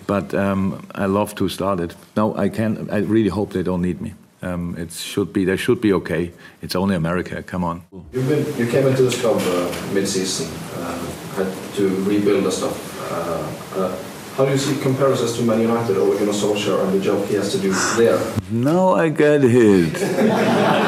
but 0.06 0.34
um, 0.34 0.84
I 0.94 1.06
love 1.06 1.34
to 1.36 1.48
start 1.48 1.80
it. 1.80 1.94
No, 2.16 2.36
I 2.36 2.48
can. 2.48 2.90
I 2.90 2.98
really 2.98 3.30
hope 3.30 3.52
they 3.52 3.62
don't 3.62 3.82
need 3.82 4.00
me. 4.00 4.14
Um, 4.42 4.75
it 4.76 4.90
should 4.90 5.32
be. 5.32 5.44
They 5.44 5.56
should 5.56 5.80
be 5.80 5.92
okay. 5.92 6.32
It's 6.60 6.75
only 6.75 6.96
America. 6.96 7.40
Come 7.42 7.62
on. 7.64 7.82
Been, 8.12 8.44
you 8.58 8.66
came 8.66 8.88
into 8.88 9.02
this 9.02 9.20
club 9.20 9.40
uh, 9.40 9.94
mid-season, 9.94 10.48
uh, 10.75 10.98
had 11.36 11.75
to 11.75 11.88
rebuild 12.04 12.44
the 12.44 12.50
stuff. 12.50 12.76
Uh, 13.12 13.80
uh, 13.80 13.96
how 14.36 14.44
do 14.44 14.50
you 14.50 14.58
see 14.58 14.76
comparisons 14.82 15.36
to 15.38 15.42
Man 15.44 15.60
United, 15.60 15.96
or 15.96 16.00
Ole 16.00 16.18
Gunnar 16.18 16.32
Solskjaer, 16.32 16.84
and 16.84 16.92
the 16.92 17.00
job 17.00 17.25
he 17.28 17.36
has 17.36 17.52
to 17.52 17.58
do 17.58 17.72
there? 17.96 18.20
Now 18.50 18.90
I 18.94 19.08
get 19.08 19.42
hit. 19.42 20.82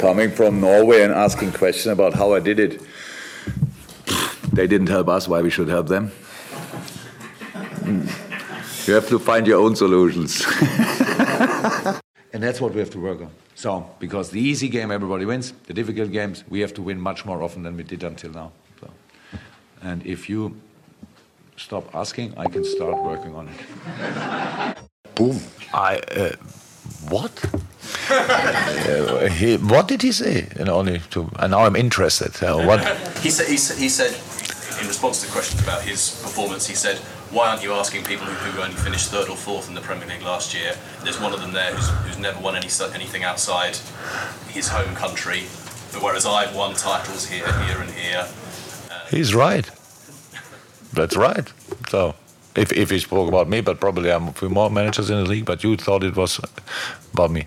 coming 0.00 0.30
from 0.30 0.60
Norway 0.60 1.02
and 1.02 1.12
asking 1.12 1.52
questions 1.52 1.92
about 1.92 2.14
how 2.14 2.32
I 2.32 2.40
did 2.40 2.58
it. 2.58 2.80
They 4.52 4.66
didn't 4.66 4.88
help 4.88 5.08
us, 5.08 5.28
why 5.28 5.42
we 5.42 5.50
should 5.50 5.68
help 5.68 5.88
them? 5.88 6.08
Hmm. 7.84 8.06
You 8.86 8.94
have 8.94 9.08
to 9.08 9.18
find 9.18 9.46
your 9.46 9.60
own 9.60 9.76
solutions. 9.76 10.44
and 12.32 12.42
that's 12.42 12.60
what 12.60 12.72
we 12.72 12.80
have 12.80 12.90
to 12.90 12.98
work 12.98 13.20
on. 13.20 13.30
So, 13.54 13.90
because 13.98 14.30
the 14.30 14.40
easy 14.40 14.68
game 14.68 14.90
everybody 14.90 15.26
wins, 15.26 15.52
the 15.66 15.74
difficult 15.74 16.10
games 16.10 16.44
we 16.48 16.60
have 16.60 16.72
to 16.74 16.82
win 16.82 16.98
much 16.98 17.26
more 17.26 17.42
often 17.42 17.62
than 17.62 17.76
we 17.76 17.82
did 17.82 18.02
until 18.02 18.30
now. 18.30 18.52
So, 18.80 18.90
and 19.82 20.04
if 20.06 20.30
you 20.30 20.56
stop 21.58 21.94
asking, 21.94 22.32
I 22.38 22.46
can 22.46 22.64
start 22.64 22.96
working 23.02 23.34
on 23.34 23.48
it. 23.48 24.76
Boom. 25.14 25.38
I. 25.74 25.98
Uh, 26.16 26.32
what? 27.10 27.34
Uh, 28.10 29.28
he, 29.38 29.56
what 29.56 29.88
did 29.88 30.02
he 30.02 30.12
say? 30.12 30.48
And 30.58 30.68
only 30.68 31.00
to, 31.10 31.30
and 31.38 31.50
now 31.52 31.60
I'm 31.64 31.76
interested. 31.76 32.42
Uh, 32.42 32.62
what? 32.64 32.80
he 33.18 33.30
said. 33.30 33.48
He 33.48 33.56
said. 33.56 33.78
He 33.78 33.88
said 33.88 34.12
in 34.80 34.88
response 34.88 35.22
to 35.22 35.30
questions 35.30 35.62
about 35.62 35.82
his 35.82 36.20
performance, 36.22 36.66
he 36.66 36.74
said, 36.74 36.96
"Why 37.30 37.48
aren't 37.50 37.62
you 37.62 37.72
asking 37.72 38.04
people 38.04 38.26
who, 38.26 38.50
who 38.50 38.62
only 38.62 38.76
finished 38.76 39.10
third 39.10 39.28
or 39.28 39.36
fourth 39.36 39.68
in 39.68 39.74
the 39.74 39.80
Premier 39.80 40.08
League 40.08 40.22
last 40.22 40.54
year? 40.54 40.74
There's 41.02 41.20
one 41.20 41.32
of 41.34 41.40
them 41.40 41.52
there 41.52 41.74
who's, 41.74 41.88
who's 42.06 42.18
never 42.18 42.40
won 42.40 42.56
any 42.56 42.68
anything 42.94 43.22
outside 43.24 43.76
his 44.48 44.68
home 44.68 44.94
country, 44.94 45.42
whereas 46.00 46.24
I've 46.26 46.54
won 46.56 46.74
titles 46.74 47.26
here, 47.26 47.50
here, 47.64 47.80
and 47.80 47.90
here." 47.90 48.26
Uh, 48.90 49.06
He's 49.10 49.34
right. 49.34 49.70
That's 50.92 51.16
right. 51.16 51.52
So, 51.88 52.14
if, 52.56 52.72
if 52.72 52.90
he 52.90 52.98
spoke 52.98 53.28
about 53.28 53.48
me, 53.48 53.60
but 53.60 53.80
probably 53.80 54.10
I'm 54.10 54.28
a 54.28 54.32
few 54.32 54.48
more 54.48 54.70
managers 54.70 55.10
in 55.10 55.16
the 55.22 55.28
league, 55.28 55.44
but 55.44 55.62
you 55.62 55.76
thought 55.76 56.04
it 56.04 56.16
was 56.16 56.40
about 57.12 57.30
me. 57.30 57.44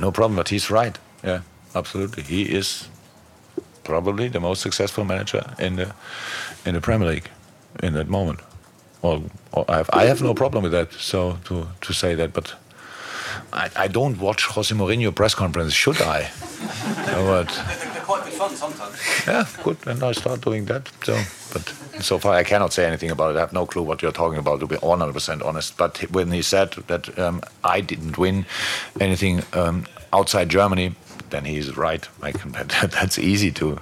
No 0.00 0.10
problem, 0.10 0.36
but 0.36 0.48
he's 0.48 0.70
right. 0.70 0.98
Yeah, 1.22 1.40
absolutely. 1.74 2.22
He 2.22 2.42
is 2.42 2.88
probably 3.84 4.28
the 4.28 4.40
most 4.40 4.62
successful 4.62 5.04
manager 5.04 5.54
in 5.58 5.76
the 5.76 5.94
in 6.64 6.74
the 6.74 6.80
Premier 6.80 7.08
League 7.08 7.30
in 7.82 7.94
that 7.94 8.08
moment. 8.08 8.40
Well, 9.02 9.22
I 9.68 9.76
have, 9.76 9.90
I 9.92 10.04
have 10.06 10.22
no 10.22 10.34
problem 10.34 10.62
with 10.62 10.72
that. 10.72 10.92
So 10.92 11.38
to 11.44 11.68
to 11.80 11.92
say 11.92 12.14
that, 12.14 12.32
but 12.32 12.54
I, 13.52 13.70
I 13.76 13.88
don't 13.88 14.18
watch 14.18 14.46
Jose 14.46 14.74
Mourinho 14.74 15.14
press 15.14 15.34
conference, 15.34 15.72
should 15.74 16.00
I? 16.00 16.30
But 17.06 17.48
quite 18.06 18.24
good 18.24 18.32
fun 18.34 18.54
sometimes. 18.56 18.96
yeah, 19.26 19.44
good. 19.64 19.76
And 19.86 20.02
I 20.02 20.12
start 20.12 20.40
doing 20.40 20.64
that. 20.66 20.88
So, 21.04 21.14
but 21.52 21.68
so 22.02 22.18
far 22.18 22.34
I 22.34 22.44
cannot 22.44 22.72
say 22.72 22.86
anything 22.86 23.10
about 23.10 23.34
it. 23.34 23.38
I 23.38 23.40
have 23.40 23.52
no 23.52 23.66
clue 23.66 23.82
what 23.82 24.00
you're 24.02 24.12
talking 24.12 24.38
about, 24.38 24.60
to 24.60 24.66
be 24.66 24.76
100% 24.76 25.44
honest. 25.44 25.76
But 25.76 25.98
when 26.12 26.30
he 26.30 26.42
said 26.42 26.72
that 26.86 27.18
um, 27.18 27.42
I 27.64 27.80
didn't 27.80 28.16
win 28.16 28.46
anything 29.00 29.42
um, 29.52 29.86
outside 30.12 30.48
Germany, 30.48 30.94
then 31.30 31.44
he's 31.44 31.76
right. 31.76 32.08
I 32.22 32.32
can, 32.32 32.52
that's 32.96 33.18
easy 33.18 33.50
to, 33.52 33.80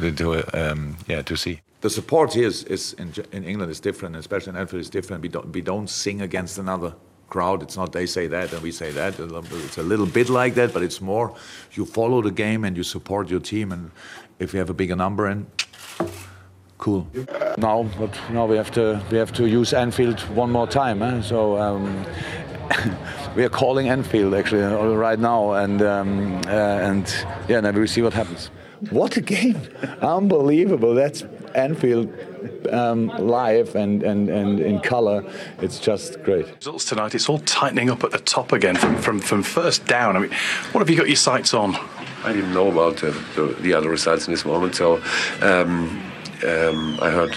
to 0.00 0.70
um, 0.70 0.96
yeah, 1.08 1.22
to 1.22 1.36
see. 1.36 1.60
The 1.80 1.90
support 1.90 2.34
here 2.34 2.46
is, 2.46 2.64
is 2.64 2.92
in, 2.94 3.12
in 3.32 3.44
England 3.44 3.70
is 3.70 3.80
different, 3.80 4.16
especially 4.16 4.50
in 4.50 4.56
Anfield 4.56 4.80
is 4.80 4.90
different. 4.90 5.22
We 5.22 5.28
don't, 5.28 5.52
we 5.52 5.60
don't 5.60 5.88
sing 5.88 6.22
against 6.22 6.58
another 6.58 6.94
crowd. 7.28 7.62
It's 7.62 7.76
not 7.76 7.92
they 7.92 8.06
say 8.06 8.26
that 8.28 8.52
and 8.52 8.62
we 8.62 8.72
say 8.72 8.90
that. 8.92 9.18
It's 9.18 9.78
a 9.78 9.82
little 9.82 10.06
bit 10.06 10.28
like 10.28 10.54
that, 10.54 10.72
but 10.72 10.82
it's 10.82 11.00
more 11.00 11.34
you 11.72 11.84
follow 11.84 12.22
the 12.22 12.30
game 12.30 12.64
and 12.64 12.76
you 12.76 12.82
support 12.82 13.28
your 13.30 13.40
team. 13.40 13.72
And 13.72 13.90
if 14.38 14.52
you 14.52 14.58
have 14.58 14.70
a 14.70 14.74
bigger 14.74 14.96
number, 14.96 15.26
and 15.26 15.46
cool. 16.78 17.06
Now, 17.58 17.88
but 17.98 18.18
now 18.30 18.46
we 18.46 18.56
have 18.56 18.70
to 18.72 19.00
we 19.10 19.18
have 19.18 19.32
to 19.34 19.46
use 19.46 19.72
Anfield 19.72 20.20
one 20.36 20.50
more 20.50 20.66
time. 20.66 21.02
Eh? 21.02 21.22
So. 21.22 21.58
Um, 21.58 22.04
we 23.36 23.44
are 23.44 23.48
calling 23.48 23.88
Anfield 23.88 24.34
actually 24.34 24.60
right 24.94 25.18
now, 25.18 25.52
and 25.52 25.80
um, 25.82 26.40
uh, 26.46 26.50
and 26.50 27.06
yeah, 27.48 27.60
then 27.60 27.74
we 27.78 27.86
see 27.86 28.02
what 28.02 28.12
happens. 28.12 28.50
What 28.90 29.16
a 29.16 29.20
game! 29.20 29.60
Unbelievable. 30.02 30.94
That's 30.94 31.24
Anfield 31.58 32.12
um, 32.70 33.08
live 33.08 33.74
and, 33.74 34.02
and, 34.02 34.28
and 34.28 34.60
in 34.60 34.80
colour. 34.80 35.24
It's 35.60 35.78
just 35.78 36.22
great. 36.22 36.46
Results 36.56 36.84
tonight, 36.84 37.14
it's 37.14 37.28
all 37.28 37.38
tightening 37.40 37.90
up 37.90 38.04
at 38.04 38.12
the 38.12 38.18
top 38.18 38.52
again 38.52 38.76
from, 38.76 38.96
from, 38.96 39.20
from 39.20 39.42
first 39.42 39.86
down. 39.86 40.16
I 40.16 40.20
mean, 40.20 40.30
what 40.72 40.80
have 40.80 40.88
you 40.88 40.96
got 40.96 41.08
your 41.08 41.16
sights 41.16 41.52
on? 41.52 41.76
I 42.24 42.32
didn't 42.32 42.52
know 42.52 42.68
about 42.68 42.96
the, 42.96 43.10
the, 43.34 43.56
the 43.60 43.74
other 43.74 43.88
results 43.88 44.26
in 44.26 44.32
this 44.32 44.44
moment, 44.44 44.74
so 44.74 44.96
um, 45.42 46.02
um, 46.46 46.98
I 47.00 47.10
heard 47.10 47.32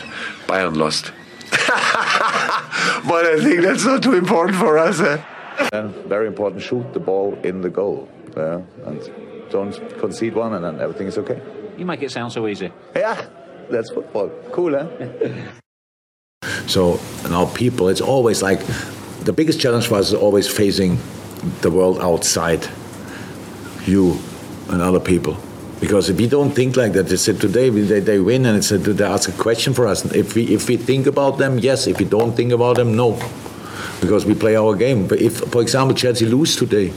Bayern 0.48 0.76
lost. 0.76 1.12
but 1.52 3.26
I 3.26 3.40
think 3.44 3.62
that's 3.62 3.86
not 3.86 4.02
too 4.02 4.14
important 4.14 4.58
for 4.58 4.78
us. 4.78 5.00
Eh? 5.00 5.24
And 5.74 5.94
very 6.08 6.28
important, 6.28 6.62
shoot 6.62 6.94
the 6.94 7.00
ball 7.00 7.38
in 7.44 7.62
the 7.62 7.70
goal. 7.70 8.10
Yeah? 8.36 8.62
and 8.86 9.02
don't 9.50 10.00
concede 10.00 10.34
one, 10.34 10.54
and 10.54 10.64
then 10.64 10.80
everything 10.80 11.08
is 11.08 11.18
okay. 11.18 11.42
You 11.78 11.86
make 11.86 12.02
it 12.02 12.12
sound 12.12 12.32
so 12.32 12.48
easy. 12.48 12.72
Yeah, 12.96 13.26
that's 13.72 13.90
football. 13.90 14.30
Cool, 14.52 14.74
huh? 14.78 14.88
so 16.68 17.00
now 17.30 17.46
people, 17.54 17.90
it's 17.90 18.02
always 18.02 18.42
like 18.42 18.60
the 19.24 19.34
biggest 19.34 19.60
challenge 19.60 19.88
for 19.88 19.96
us 19.96 20.08
is 20.08 20.14
always 20.14 20.48
facing 20.48 20.98
the 21.62 21.72
world 21.72 22.00
outside 22.02 22.68
you 23.86 24.20
and 24.70 24.82
other 24.82 25.00
people. 25.00 25.38
Because 25.80 26.10
if 26.10 26.18
we 26.18 26.28
don't 26.28 26.52
think 26.52 26.78
like 26.78 26.94
that, 26.94 27.08
they 27.08 27.18
said 27.18 27.42
today 27.42 27.70
they, 27.70 28.00
they 28.00 28.20
win 28.20 28.46
and 28.46 28.58
it's 28.58 28.72
a, 28.72 28.78
they 28.78 29.04
ask 29.04 29.28
a 29.28 29.32
question 29.32 29.74
for 29.74 29.88
us. 29.88 30.06
If 30.14 30.36
we 30.36 30.44
if 30.54 30.70
we 30.70 30.78
think 30.78 31.08
about 31.08 31.40
them, 31.40 31.58
yes. 31.58 31.88
If 31.88 31.98
we 31.98 32.06
don't 32.06 32.34
think 32.34 32.52
about 32.52 32.76
them, 32.76 32.96
no. 32.96 33.20
Because 34.00 34.24
we 34.26 34.36
play 34.36 34.56
our 34.56 34.76
game. 34.76 35.08
But 35.08 35.22
if, 35.22 35.38
for 35.52 35.62
example, 35.62 35.96
Chelsea 35.96 36.26
lose 36.26 36.56
today, 36.56 36.94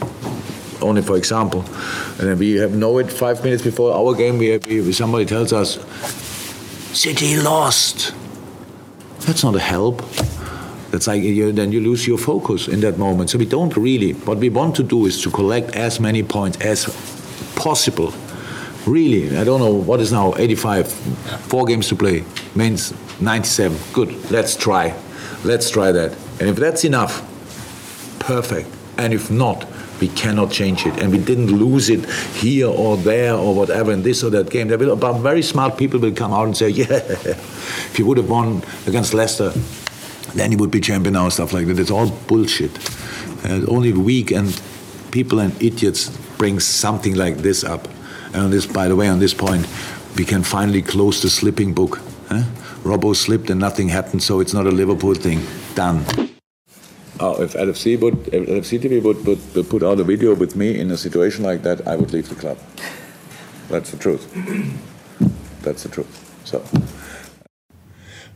only 0.83 1.01
for 1.01 1.17
example, 1.17 1.65
and 2.19 2.29
then 2.29 2.39
we 2.39 2.53
have 2.57 2.75
know 2.75 2.99
it 2.99 3.11
five 3.11 3.43
minutes 3.43 3.63
before 3.63 3.95
our 3.95 4.15
game, 4.15 4.37
we, 4.37 4.59
we 4.59 4.93
somebody 4.93 5.25
tells 5.25 5.53
us, 5.53 5.79
City 6.95 7.37
lost. 7.37 8.15
That's 9.27 9.43
not 9.43 9.57
a 9.57 9.61
help. 9.61 10.03
That's 10.93 11.09
like 11.09 11.23
you, 11.23 11.51
then 11.51 11.73
you 11.73 11.81
lose 11.81 12.07
your 12.07 12.19
focus 12.19 12.69
in 12.69 12.81
that 12.81 12.99
moment. 12.99 13.31
So 13.31 13.39
we 13.39 13.47
don't 13.47 13.77
really. 13.77 14.13
What 14.13 14.39
we 14.39 14.49
want 14.49 14.77
to 14.77 14.85
do 14.85 15.07
is 15.07 15.21
to 15.23 15.31
collect 15.31 15.75
as 15.75 15.99
many 15.99 16.23
points 16.23 16.57
as 16.61 16.85
possible. 17.57 18.15
Really, 18.87 19.37
I 19.37 19.43
don't 19.43 19.59
know 19.59 19.75
what 19.75 19.99
is 19.99 20.13
now 20.13 20.35
85, 20.37 20.87
four 20.89 21.65
games 21.65 21.89
to 21.89 21.97
play, 21.97 22.25
means 22.55 22.95
97. 23.21 23.77
Good, 23.93 24.31
let's 24.31 24.55
try. 24.55 24.95
Let's 25.43 25.71
try 25.71 25.91
that. 25.91 26.13
And 26.39 26.49
if 26.49 26.57
that's 26.57 26.85
enough, 26.85 27.23
perfect. 28.21 28.69
And 28.99 29.13
if 29.13 29.33
not, 29.33 29.67
we 30.01 30.09
cannot 30.09 30.51
change 30.51 30.87
it. 30.87 31.01
And 31.01 31.13
we 31.13 31.19
didn't 31.19 31.49
lose 31.49 31.89
it 31.89 32.09
here 32.35 32.69
or 32.69 32.97
there 32.97 33.35
or 33.35 33.55
whatever 33.55 33.93
in 33.93 34.03
this 34.03 34.23
or 34.23 34.31
that 34.31 34.51
game. 34.51 34.69
There 34.69 34.79
will, 34.79 34.97
but 34.97 35.15
very 35.19 35.43
smart 35.43 35.79
people 35.79 36.01
will 36.01 36.13
come 36.13 36.33
out 36.33 36.47
and 36.47 36.57
say, 36.57 36.69
yeah, 36.81 36.87
if 36.87 37.99
you 37.99 38.07
would 38.07 38.19
have 38.19 38.29
won 38.29 38.63
against 38.87 39.15
Leicester, 39.15 39.53
then 40.35 40.53
you 40.53 40.59
would 40.59 40.71
be 40.71 40.81
champion 40.81 41.15
now, 41.15 41.29
stuff 41.29 41.53
like 41.53 41.67
that. 41.67 41.79
It's 41.79 41.91
all 41.91 42.11
bullshit. 42.11 42.73
Uh, 43.45 43.65
only 43.69 43.93
weak 43.93 44.31
and 44.31 44.61
people 45.11 45.39
and 45.39 45.61
idiots 45.63 46.11
bring 46.39 46.59
something 46.61 47.15
like 47.15 47.39
this 47.39 47.63
up. 47.63 47.89
And 48.35 48.53
this, 48.53 48.67
by 48.67 48.89
the 48.89 48.97
way, 48.97 49.09
on 49.09 49.21
this 49.21 49.33
point, 49.33 49.67
we 50.17 50.25
can 50.25 50.43
finally 50.43 50.83
close 50.83 51.23
the 51.23 51.31
slipping 51.31 51.73
book. 51.73 52.01
Huh? 52.29 52.43
Robbo 52.83 53.15
slipped 53.15 53.49
and 53.51 53.61
nothing 53.61 53.89
happened, 53.89 54.23
so 54.23 54.41
it's 54.41 54.53
not 54.53 54.67
a 54.67 54.71
Liverpool 54.71 55.15
thing. 55.15 55.41
Done. 55.75 56.34
Oh, 57.21 57.41
if 57.41 57.53
LFC 57.53 57.99
would, 58.01 58.29
if 58.35 58.49
LFC 58.49 58.81
TV 58.81 59.01
would, 59.01 59.25
would, 59.25 59.55
would 59.55 59.71
put 59.71 59.85
out 59.85 60.01
a 60.01 60.05
video 60.05 60.35
with 60.35 60.57
me 60.57 60.79
in 60.79 60.91
a 60.91 60.97
situation 60.97 61.45
like 61.45 61.63
that, 61.63 61.87
I 61.87 61.95
would 61.95 62.13
leave 62.13 62.29
the 62.29 62.35
club. 62.35 62.59
That's 63.69 63.93
the 63.93 63.97
truth. 63.97 64.29
That's 65.63 65.85
the 65.85 65.89
truth. 65.89 66.43
So. 66.45 66.65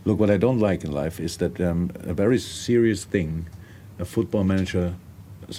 Look, 0.05 0.21
what 0.21 0.31
I 0.31 0.37
don't 0.37 0.61
like 0.61 0.85
in 0.85 0.93
life 0.93 1.19
is 1.19 1.37
that 1.39 1.61
um, 1.61 1.91
a 2.05 2.15
very 2.15 2.39
serious 2.39 3.05
thing, 3.05 3.49
a 3.99 4.05
football 4.05 4.45
manager's 4.45 4.95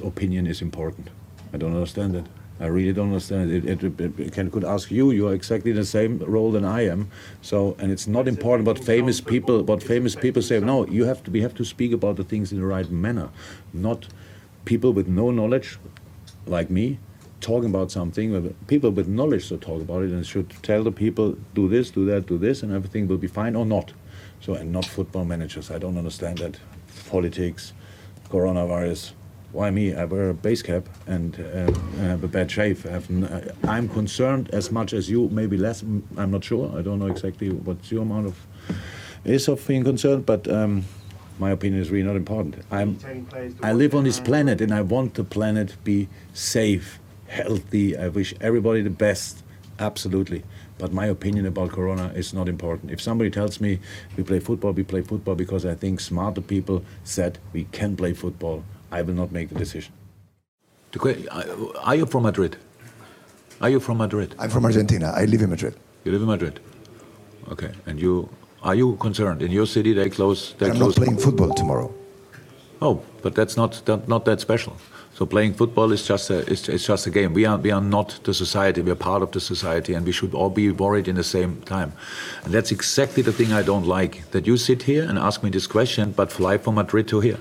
opinion 0.03 0.47
is 0.47 0.61
important. 0.61 1.09
I 1.53 1.57
don't 1.57 1.73
understand 1.73 2.15
that. 2.15 2.25
I 2.59 2.65
really 2.65 2.91
don't 2.91 3.07
understand 3.07 3.51
it. 3.51 3.65
It, 3.65 3.83
it, 3.83 4.19
it 4.19 4.33
can, 4.33 4.51
could 4.51 4.65
ask 4.65 4.91
you. 4.91 5.11
You 5.11 5.29
are 5.29 5.33
exactly 5.33 5.71
in 5.71 5.77
the 5.77 5.85
same 5.85 6.19
role 6.19 6.51
than 6.51 6.65
I 6.65 6.85
am. 6.87 7.09
So, 7.41 7.75
and 7.79 7.91
it's 7.91 8.05
not 8.05 8.27
important 8.27 8.67
what 8.67 8.83
famous 8.83 9.21
people, 9.21 9.63
what 9.63 9.81
famous 9.81 10.15
people 10.15 10.41
say. 10.41 10.59
No, 10.59 10.85
you 10.87 11.05
have 11.05 11.23
to. 11.23 11.31
We 11.31 11.41
have 11.41 11.55
to 11.55 11.63
speak 11.63 11.93
about 11.93 12.17
the 12.17 12.23
things 12.23 12.51
in 12.51 12.59
the 12.59 12.65
right 12.65 12.89
manner, 12.89 13.29
not 13.73 14.07
people 14.65 14.91
with 14.91 15.07
no 15.07 15.31
knowledge, 15.31 15.79
like 16.45 16.69
me, 16.69 16.99
talking 17.39 17.69
about 17.69 17.91
something. 17.91 18.53
People 18.67 18.91
with 18.91 19.07
knowledge 19.07 19.47
should 19.47 19.61
talk 19.61 19.81
about 19.81 20.03
it 20.03 20.11
and 20.11 20.27
should 20.27 20.49
tell 20.61 20.83
the 20.83 20.91
people 20.91 21.37
do 21.53 21.69
this, 21.69 21.91
do 21.91 22.05
that, 22.05 22.25
do 22.25 22.37
this, 22.37 22.61
and 22.61 22.73
everything 22.73 23.07
will 23.07 23.17
be 23.17 23.27
fine 23.27 23.55
or 23.55 23.65
not. 23.65 23.93
So, 24.41 24.53
and 24.53 24.71
not 24.73 24.85
football 24.85 25.23
managers. 25.23 25.71
I 25.71 25.77
don't 25.77 25.97
understand 25.97 26.39
that. 26.39 26.57
Politics, 27.09 27.73
coronavirus 28.29 29.13
why 29.51 29.71
me? 29.71 29.95
I 29.95 30.05
wear 30.05 30.29
a 30.29 30.33
base 30.33 30.61
cap 30.61 30.87
and 31.07 31.39
uh, 31.39 31.71
have 32.01 32.23
a 32.23 32.27
bad 32.27 32.51
shave. 32.51 32.85
I'm 33.63 33.89
concerned 33.89 34.49
as 34.51 34.71
much 34.71 34.93
as 34.93 35.09
you, 35.09 35.29
maybe 35.29 35.57
less. 35.57 35.81
I'm 35.81 36.31
not 36.31 36.43
sure. 36.43 36.71
I 36.77 36.81
don't 36.81 36.99
know 36.99 37.07
exactly 37.07 37.49
what's 37.49 37.91
your 37.91 38.03
amount 38.03 38.27
of 38.27 38.35
is 39.25 39.47
of 39.47 39.65
being 39.67 39.83
concerned, 39.83 40.25
but 40.25 40.49
um, 40.49 40.85
my 41.39 41.51
opinion 41.51 41.81
is 41.81 41.89
really 41.89 42.07
not 42.07 42.15
important. 42.15 42.63
I'm, 42.71 42.99
I 43.61 43.73
live 43.73 43.93
on 43.95 44.03
this 44.03 44.19
planet, 44.19 44.61
and 44.61 44.73
I 44.73 44.81
want 44.81 45.15
the 45.15 45.23
planet 45.23 45.75
be 45.83 46.07
safe, 46.33 46.99
healthy. 47.27 47.97
I 47.97 48.07
wish 48.07 48.33
everybody 48.39 48.81
the 48.81 48.89
best, 48.89 49.43
absolutely. 49.79 50.43
But 50.77 50.93
my 50.93 51.07
opinion 51.07 51.45
about 51.45 51.71
Corona 51.71 52.11
is 52.15 52.33
not 52.33 52.47
important. 52.47 52.91
If 52.91 53.01
somebody 53.01 53.29
tells 53.29 53.59
me 53.59 53.79
we 54.15 54.23
play 54.23 54.39
football, 54.39 54.71
we 54.71 54.83
play 54.83 55.01
football 55.01 55.35
because 55.35 55.65
I 55.65 55.75
think 55.75 55.99
smarter 55.99 56.41
people 56.41 56.85
said 57.03 57.39
we 57.51 57.65
can 57.65 57.97
play 57.97 58.13
football, 58.13 58.63
I 58.91 59.01
will 59.01 59.13
not 59.13 59.31
make 59.31 59.49
the 59.49 59.55
decision. 59.55 59.93
The 60.91 60.99
que- 60.99 61.27
Are 61.83 61.95
you 61.95 62.05
from 62.05 62.23
Madrid? 62.23 62.57
Are 63.61 63.69
you 63.69 63.79
from 63.79 63.97
Madrid? 63.97 64.35
I'm 64.39 64.49
from 64.49 64.65
Argentina. 64.65 65.13
I 65.15 65.25
live 65.25 65.41
in 65.41 65.49
Madrid. 65.49 65.75
You 66.03 66.11
live 66.11 66.21
in 66.21 66.27
Madrid. 66.27 66.59
Okay, 67.51 67.71
and 67.85 67.99
you 67.99 68.29
are 68.63 68.75
you 68.75 68.95
concerned 68.97 69.41
in 69.41 69.51
your 69.51 69.65
city? 69.67 69.93
They 69.93 70.09
close. 70.09 70.53
They 70.57 70.67
I'm 70.69 70.77
close. 70.77 70.97
not 70.97 71.05
playing 71.05 71.19
football 71.19 71.53
tomorrow. 71.53 71.93
Oh, 72.81 73.01
but 73.21 73.35
that's 73.35 73.57
not 73.57 73.81
that, 73.85 74.07
not 74.07 74.25
that 74.25 74.39
special. 74.39 74.75
So 75.13 75.25
playing 75.25 75.53
football 75.55 75.91
is 75.91 76.07
just 76.07 76.29
a 76.29 76.39
it's, 76.51 76.69
it's 76.69 76.85
just 76.85 77.05
a 77.07 77.09
game. 77.09 77.33
We 77.33 77.45
are 77.45 77.57
we 77.57 77.71
are 77.71 77.81
not 77.81 78.19
the 78.23 78.33
society. 78.33 78.81
We 78.81 78.91
are 78.91 78.95
part 78.95 79.21
of 79.21 79.31
the 79.31 79.39
society, 79.41 79.93
and 79.93 80.05
we 80.05 80.13
should 80.13 80.33
all 80.33 80.49
be 80.49 80.71
worried 80.71 81.07
in 81.07 81.15
the 81.15 81.23
same 81.23 81.61
time. 81.65 81.91
And 82.45 82.53
that's 82.53 82.71
exactly 82.71 83.21
the 83.23 83.33
thing 83.33 83.51
I 83.51 83.61
don't 83.63 83.85
like. 83.85 84.31
That 84.31 84.47
you 84.47 84.57
sit 84.57 84.83
here 84.83 85.03
and 85.03 85.17
ask 85.19 85.43
me 85.43 85.49
this 85.49 85.67
question, 85.67 86.11
but 86.15 86.31
fly 86.31 86.57
from 86.57 86.75
Madrid 86.75 87.07
to 87.09 87.19
here. 87.19 87.39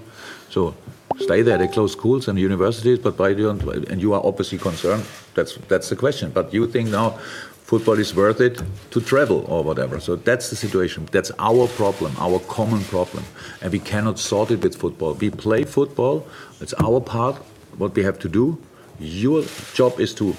So 0.50 0.74
stay 1.18 1.42
there. 1.42 1.58
They 1.58 1.68
close 1.68 1.92
schools 1.92 2.28
and 2.28 2.38
universities, 2.38 2.98
but 2.98 3.18
why 3.18 3.34
don't? 3.34 3.62
And 3.90 4.00
you 4.00 4.14
are 4.14 4.24
obviously 4.24 4.58
concerned. 4.58 5.04
That's 5.34 5.56
that's 5.68 5.88
the 5.88 5.96
question. 5.96 6.30
But 6.30 6.52
you 6.52 6.66
think 6.66 6.90
now 6.90 7.18
football 7.64 7.98
is 7.98 8.14
worth 8.14 8.40
it 8.40 8.62
to 8.90 9.00
travel 9.00 9.44
or 9.46 9.62
whatever. 9.62 10.00
So 10.00 10.16
that's 10.16 10.50
the 10.50 10.56
situation. 10.56 11.06
That's 11.12 11.30
our 11.38 11.66
problem, 11.68 12.12
our 12.18 12.38
common 12.40 12.82
problem. 12.84 13.24
And 13.60 13.72
we 13.72 13.78
cannot 13.78 14.18
sort 14.18 14.50
it 14.50 14.62
with 14.62 14.74
football. 14.74 15.14
We 15.14 15.30
play 15.30 15.64
football, 15.64 16.26
it's 16.60 16.74
our 16.74 17.00
part, 17.00 17.36
what 17.76 17.94
we 17.94 18.02
have 18.04 18.18
to 18.20 18.28
do. 18.28 18.58
Your 18.98 19.44
job 19.74 20.00
is 20.00 20.14
to 20.14 20.34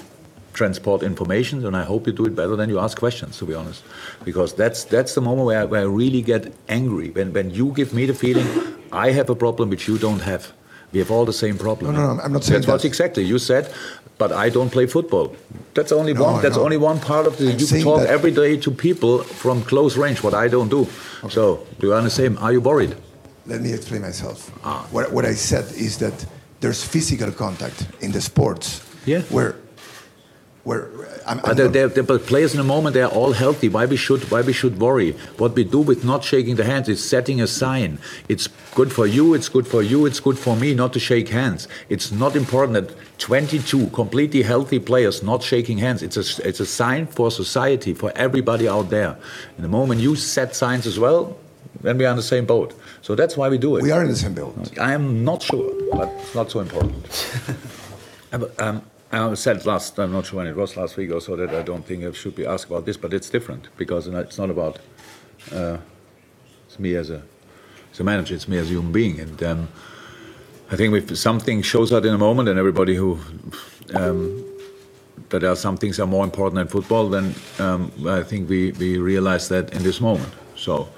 transport 0.52 1.02
information, 1.02 1.64
and 1.64 1.76
I 1.76 1.84
hope 1.84 2.06
you 2.06 2.12
do 2.12 2.26
it 2.26 2.34
better 2.34 2.56
than 2.56 2.68
you 2.68 2.80
ask 2.80 2.98
questions, 2.98 3.38
to 3.38 3.44
be 3.44 3.54
honest. 3.54 3.82
Because 4.24 4.52
that's 4.54 4.84
that's 4.84 5.14
the 5.14 5.20
moment 5.20 5.46
where, 5.46 5.66
where 5.66 5.82
I 5.82 5.84
really 5.84 6.22
get 6.22 6.52
angry. 6.68 7.10
When 7.10 7.32
when 7.32 7.50
you 7.50 7.72
give 7.72 7.94
me 7.94 8.06
the 8.06 8.14
feeling 8.14 8.46
I 8.92 9.12
have 9.12 9.30
a 9.30 9.36
problem 9.36 9.70
which 9.70 9.86
you 9.86 9.98
don't 9.98 10.20
have. 10.20 10.52
We 10.92 10.98
have 10.98 11.10
all 11.10 11.24
the 11.24 11.32
same 11.32 11.56
problem. 11.56 11.94
No, 11.94 12.00
no, 12.00 12.14
no, 12.14 12.22
I'm 12.22 12.32
not 12.32 12.44
saying 12.44 12.62
That's 12.62 12.82
that. 12.82 12.88
exactly 12.88 13.22
you 13.24 13.38
said. 13.38 13.72
But 14.18 14.32
I 14.32 14.50
don't 14.50 14.70
play 14.70 14.86
football. 14.86 15.34
That's 15.72 15.92
only 15.92 16.12
No, 16.12 16.24
one. 16.24 16.42
That's 16.42 16.56
no. 16.56 16.64
only 16.64 16.76
one 16.76 16.98
part 17.00 17.26
of 17.26 17.38
the. 17.38 17.52
I'm 17.52 17.58
you 17.58 17.82
talk 17.82 18.00
every 18.08 18.30
day 18.32 18.56
to 18.58 18.70
people 18.70 19.22
from 19.22 19.62
close 19.62 19.96
range. 19.96 20.22
What 20.22 20.34
I 20.34 20.48
don't 20.48 20.68
do. 20.68 20.86
So 21.30 21.66
you 21.80 21.94
are 21.94 22.02
the 22.02 22.10
same. 22.10 22.36
Are 22.38 22.52
you 22.52 22.60
worried? 22.60 22.94
Let 23.46 23.62
me 23.62 23.72
explain 23.72 24.02
myself. 24.02 24.50
Ah. 24.62 24.86
What, 24.90 25.10
what 25.12 25.24
I 25.24 25.34
said 25.34 25.64
is 25.72 25.96
that 25.98 26.26
there's 26.60 26.84
physical 26.84 27.32
contact 27.32 27.86
in 28.00 28.12
the 28.12 28.20
sports 28.20 28.82
Yeah. 29.06 29.22
where, 29.30 29.54
where 30.64 30.88
I'm, 31.26 31.38
I'm 31.38 31.42
But 31.44 31.56
they're, 31.56 31.68
they're, 31.68 31.88
they're- 31.88 32.02
but 32.02 32.26
players 32.26 32.52
in 32.52 32.58
the 32.58 32.64
moment 32.64 32.94
they're 32.94 33.08
all 33.08 33.32
healthy. 33.32 33.68
Why 33.68 33.86
we 33.86 33.96
should 33.96 34.22
why 34.30 34.42
we 34.42 34.52
should 34.52 34.78
worry? 34.78 35.12
What 35.38 35.54
we 35.54 35.64
do 35.64 35.80
with 35.80 36.04
not 36.04 36.22
shaking 36.24 36.56
the 36.56 36.64
hands 36.64 36.88
is 36.88 37.02
setting 37.02 37.40
a 37.40 37.46
sign. 37.46 37.98
It's 38.28 38.48
good 38.74 38.92
for 38.92 39.06
you. 39.06 39.34
It's 39.34 39.48
good 39.48 39.66
for 39.66 39.82
you. 39.82 40.06
It's 40.06 40.20
good 40.20 40.38
for 40.38 40.56
me 40.56 40.74
not 40.74 40.92
to 40.92 41.00
shake 41.00 41.28
hands. 41.28 41.66
It's 41.88 42.12
not 42.12 42.36
important 42.36 42.74
that 42.74 42.94
22 43.18 43.88
completely 43.88 44.42
healthy 44.42 44.78
players 44.78 45.22
not 45.22 45.42
shaking 45.42 45.78
hands. 45.78 46.02
It's 46.02 46.16
a 46.16 46.24
it's 46.48 46.60
a 46.60 46.66
sign 46.66 47.06
for 47.06 47.30
society 47.30 47.94
for 47.94 48.12
everybody 48.16 48.68
out 48.68 48.90
there. 48.90 49.16
In 49.56 49.62
the 49.62 49.68
moment 49.68 50.00
you 50.00 50.14
set 50.16 50.54
signs 50.54 50.86
as 50.86 50.98
well, 50.98 51.36
then 51.80 51.96
we 51.98 52.04
are 52.04 52.10
on 52.10 52.16
the 52.16 52.22
same 52.34 52.44
boat. 52.44 52.74
So 53.02 53.14
that's 53.14 53.36
why 53.36 53.48
we 53.48 53.56
do 53.58 53.76
it. 53.76 53.82
We 53.82 53.92
are 53.92 54.02
in 54.02 54.08
the 54.08 54.16
same 54.16 54.34
boat. 54.34 54.54
I 54.78 54.92
am 54.92 55.24
not 55.24 55.42
sure, 55.42 55.72
but 55.92 56.08
it's 56.20 56.34
not 56.34 56.50
so 56.50 56.60
important. 56.60 56.94
Um, 58.32 58.82
I 59.12 59.34
said 59.34 59.66
last, 59.66 59.98
I'm 59.98 60.12
not 60.12 60.26
sure 60.26 60.38
when 60.38 60.46
it 60.46 60.54
was 60.54 60.76
last 60.76 60.96
week 60.96 61.10
or 61.10 61.20
so, 61.20 61.34
that 61.36 61.50
I 61.50 61.62
don't 61.62 61.84
think 61.84 62.04
I 62.04 62.12
should 62.12 62.36
be 62.36 62.46
asked 62.46 62.66
about 62.66 62.86
this, 62.86 62.96
but 62.96 63.12
it's 63.12 63.28
different 63.28 63.68
because 63.76 64.06
it's 64.06 64.38
not 64.38 64.50
about 64.50 64.78
uh, 65.52 65.78
it's 66.66 66.78
me 66.78 66.94
as 66.94 67.10
a, 67.10 67.22
as 67.92 67.98
a 67.98 68.04
manager, 68.04 68.34
it's 68.34 68.46
me 68.46 68.58
as 68.58 68.66
a 68.66 68.74
human 68.74 68.92
being. 68.92 69.18
And 69.18 69.42
um, 69.42 69.68
I 70.70 70.76
think 70.76 70.94
if 70.94 71.18
something 71.18 71.62
shows 71.62 71.92
out 71.92 72.06
in 72.06 72.14
a 72.14 72.18
moment, 72.18 72.48
and 72.48 72.58
everybody 72.58 72.94
who 72.94 73.18
um, 73.94 74.44
that 75.30 75.40
there 75.40 75.50
are 75.50 75.56
some 75.56 75.76
things 75.76 75.96
that 75.96 76.04
are 76.04 76.06
more 76.06 76.24
important 76.24 76.56
than 76.56 76.68
football, 76.68 77.08
then 77.08 77.34
um, 77.58 77.92
I 78.06 78.22
think 78.22 78.48
we, 78.48 78.72
we 78.72 78.98
realize 78.98 79.48
that 79.48 79.72
in 79.72 79.82
this 79.82 80.00
moment. 80.00 80.32
So, 80.56 80.88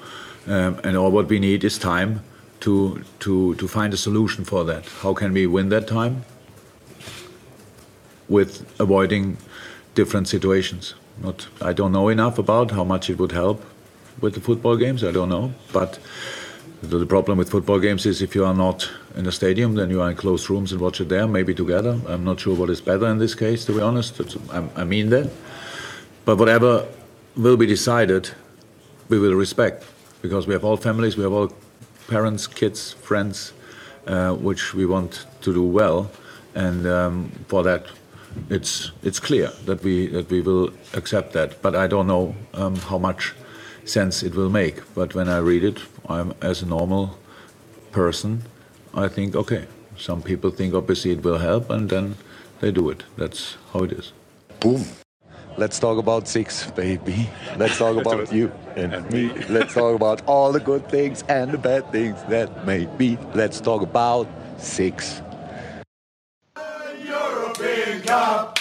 um, 0.46 0.81
and 0.85 0.96
all 0.96 1.11
what 1.11 1.29
we 1.29 1.38
need 1.38 1.64
is 1.64 1.79
time 1.79 2.22
to, 2.61 3.05
to, 3.20 3.55
to 3.57 3.68
find 3.68 3.92
a 3.92 3.96
solution 3.96 4.44
for 4.44 4.64
that. 4.64 4.87
How 4.87 5.14
can 5.14 5.33
we 5.33 5.46
win 5.46 5.68
that 5.70 5.87
time? 5.87 6.25
With 8.38 8.53
avoiding 8.81 9.25
different 9.95 10.27
situations. 10.29 10.95
Not, 11.23 11.49
I 11.61 11.73
don't 11.79 11.92
know 11.92 12.09
enough 12.09 12.38
about 12.38 12.71
how 12.71 12.85
much 12.85 13.11
it 13.11 13.18
would 13.18 13.33
help 13.33 13.59
with 14.21 14.35
the 14.35 14.40
football 14.40 14.77
games. 14.77 15.05
I 15.05 15.12
don't 15.12 15.29
know, 15.29 15.53
but 15.73 15.99
the, 16.83 17.07
problem 17.07 17.38
with 17.38 17.51
football 17.51 17.79
games 17.79 18.07
is 18.07 18.23
if 18.23 18.35
you 18.35 18.45
are 18.45 18.55
not 18.55 18.90
in 19.14 19.25
the 19.25 19.33
stadium, 19.33 19.75
then 19.75 19.90
you 19.90 20.01
are 20.01 20.11
in 20.11 20.16
closed 20.16 20.51
rooms 20.51 20.73
and 20.73 20.81
watch 20.81 21.01
it 21.01 21.09
there, 21.09 21.29
maybe 21.29 21.55
together. 21.55 22.01
I'm 22.09 22.25
not 22.25 22.40
sure 22.40 22.57
what 22.57 22.71
is 22.71 22.81
better 22.81 23.07
in 23.07 23.18
this 23.18 23.35
case, 23.35 23.64
to 23.66 23.73
be 23.73 23.81
honest. 23.81 24.21
I 24.53 24.85
mean 24.85 25.11
that. 25.11 25.31
But 26.25 26.38
whatever 26.38 26.87
will 27.37 27.57
be 27.57 27.66
decided, 27.66 28.31
we 29.09 29.18
will 29.18 29.35
respect 29.35 29.85
because 30.23 30.47
we 30.47 30.55
have 30.55 30.64
all 30.64 30.77
families, 30.77 31.16
we 31.16 31.23
have 31.25 31.33
all 31.33 31.53
parents, 32.09 32.47
kids, 32.47 32.92
friends, 32.92 33.53
uh, 34.07 34.33
which 34.35 34.75
we 34.75 34.87
want 34.87 35.27
to 35.42 35.53
do 35.53 35.62
well, 35.62 36.11
and 36.55 36.87
um, 36.87 37.31
for 37.49 37.62
that, 37.62 37.87
it's 38.51 38.92
it's 39.03 39.21
clear 39.21 39.51
that 39.66 39.83
we 39.83 40.07
that 40.09 40.31
we 40.31 40.40
will 40.40 40.71
accept 40.95 41.33
that. 41.33 41.62
But 41.62 41.75
I 41.75 41.87
don't 41.87 42.07
know 42.07 42.35
um, 42.55 42.77
how 42.77 42.99
much 42.99 43.35
sense 43.85 44.23
it 44.23 44.35
will 44.35 44.51
make. 44.51 44.83
But 44.95 45.14
when 45.14 45.29
I 45.29 45.38
read 45.38 45.64
it, 45.64 45.79
I'm 46.09 46.35
as 46.40 46.62
a 46.62 46.66
normal 46.66 47.18
person, 47.92 48.42
I 48.95 49.09
think 49.09 49.37
okay. 49.37 49.66
Some 49.97 50.23
people 50.23 50.51
think 50.51 50.75
obviously 50.75 51.12
it 51.12 51.23
will 51.23 51.38
help, 51.38 51.71
and 51.71 51.88
then 51.88 52.16
they 52.61 52.73
do 52.73 52.90
it. 52.90 53.05
That's 53.16 53.57
how 53.73 53.85
it 53.85 53.92
is. 53.92 54.12
Boom. 54.61 54.85
Let's 55.59 55.79
talk 55.79 55.99
about 55.99 56.29
six, 56.29 56.71
baby. 56.71 57.29
Let's 57.59 57.77
talk 57.77 57.99
about 57.99 58.33
you 58.33 58.51
and 58.75 59.09
me. 59.11 59.31
Let's 59.51 59.75
talk 59.75 59.95
about 59.95 60.23
all 60.27 60.51
the 60.51 60.61
good 60.61 60.88
things 60.88 61.25
and 61.29 61.53
the 61.53 61.59
bad 61.59 61.92
things 61.92 62.16
that 62.31 62.66
may 62.66 62.87
be. 62.87 63.18
Let's 63.35 63.61
talk 63.61 63.83
about 63.83 64.27
six. 64.59 65.21
Cup, 68.12 68.59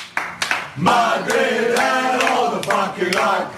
Madrid 0.77 1.77
and 1.77 2.23
all 2.23 2.55
the 2.55 2.63
fucking 2.63 3.11
luck. 3.11 3.53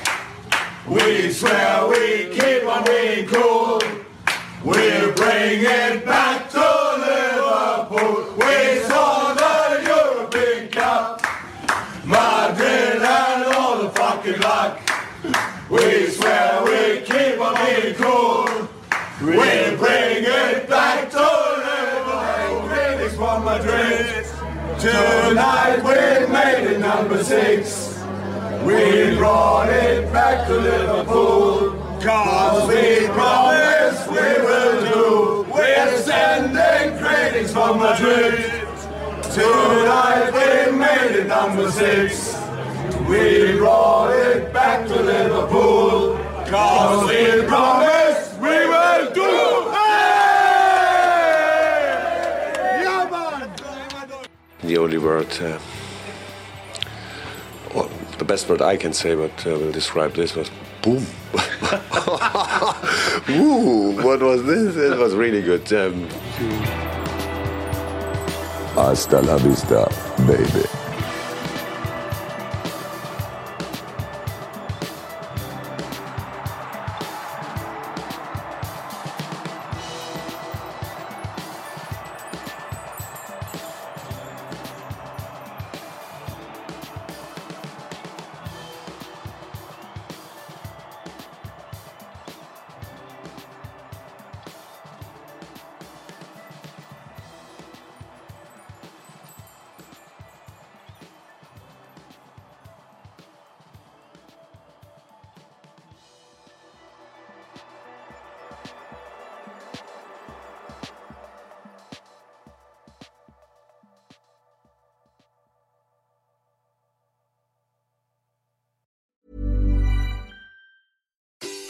We 0.88 1.32
swear 1.32 1.88
we 1.88 2.34
keep 2.36 2.66
on 2.66 2.84
being 2.84 3.28
cool. 3.28 3.80
We'll 4.64 5.14
bring 5.14 5.60
it 5.62 6.04
back 6.04 6.50
to 6.50 6.66
Liverpool. 7.06 8.34
We 8.42 8.80
saw 8.90 9.36
the 9.36 9.84
European 9.86 10.70
Cup, 10.70 11.22
Madrid 12.04 13.04
and 13.04 13.44
all 13.54 13.84
the 13.84 13.90
fucking 13.92 14.40
luck. 14.40 14.80
We 15.70 16.10
swear 16.10 16.64
we 16.64 17.02
keep 17.06 17.40
on 17.40 17.54
being 17.64 17.94
cool. 17.94 18.68
We'll 19.22 19.78
bring 19.78 20.24
it 20.26 20.68
back 20.68 21.12
to 21.12 21.26
Liverpool. 21.68 22.68
Phoenix 22.68 23.16
from 23.16 23.46
Madrid. 23.46 23.83
Tonight 24.84 25.78
we 25.78 26.28
made 26.28 26.70
it 26.74 26.80
number 26.82 27.24
six. 27.24 27.98
We 28.66 29.16
brought 29.16 29.70
it 29.70 30.12
back 30.12 30.46
to 30.48 30.58
Liverpool. 30.58 31.72
Cause 32.02 32.68
we 32.68 33.08
promised 33.08 34.08
we 34.10 34.44
will 34.44 35.46
do. 35.46 35.52
We're 35.54 35.98
sending 36.02 37.00
critics 37.00 37.54
from 37.54 37.80
Madrid. 37.80 38.68
Tonight 39.32 40.32
we 40.34 40.78
made 40.78 41.16
it 41.16 41.28
number 41.28 41.72
six. 41.72 42.36
We 43.08 43.58
brought 43.58 44.12
it 44.12 44.52
back 44.52 44.86
to 44.90 45.02
Liverpool. 45.02 46.18
Cause 46.48 47.08
we 47.08 47.48
promised 47.48 48.38
we 48.42 48.50
will 48.50 49.14
do. 49.14 49.64
Yeah, 52.76 53.08
man! 53.10 53.50
The 54.74 54.80
only 54.80 54.98
word, 54.98 55.28
uh, 55.40 55.60
or 57.76 57.88
the 58.18 58.26
best 58.26 58.50
word 58.50 58.64
I 58.64 58.76
can 58.76 58.92
say, 58.92 59.14
but 59.14 59.46
uh, 59.46 59.52
will 59.52 59.72
describe 59.72 60.14
this 60.16 60.36
was 60.36 60.50
boom. 60.82 61.06
Woo! 63.30 64.02
What 64.04 64.20
was 64.24 64.44
this? 64.46 64.76
It 64.76 64.98
was 64.98 65.14
really 65.14 65.44
good. 65.44 65.72
Um, 65.74 66.10
Hasta 68.74 69.22
la 69.22 69.38
vista, 69.38 69.88
baby. 70.26 70.83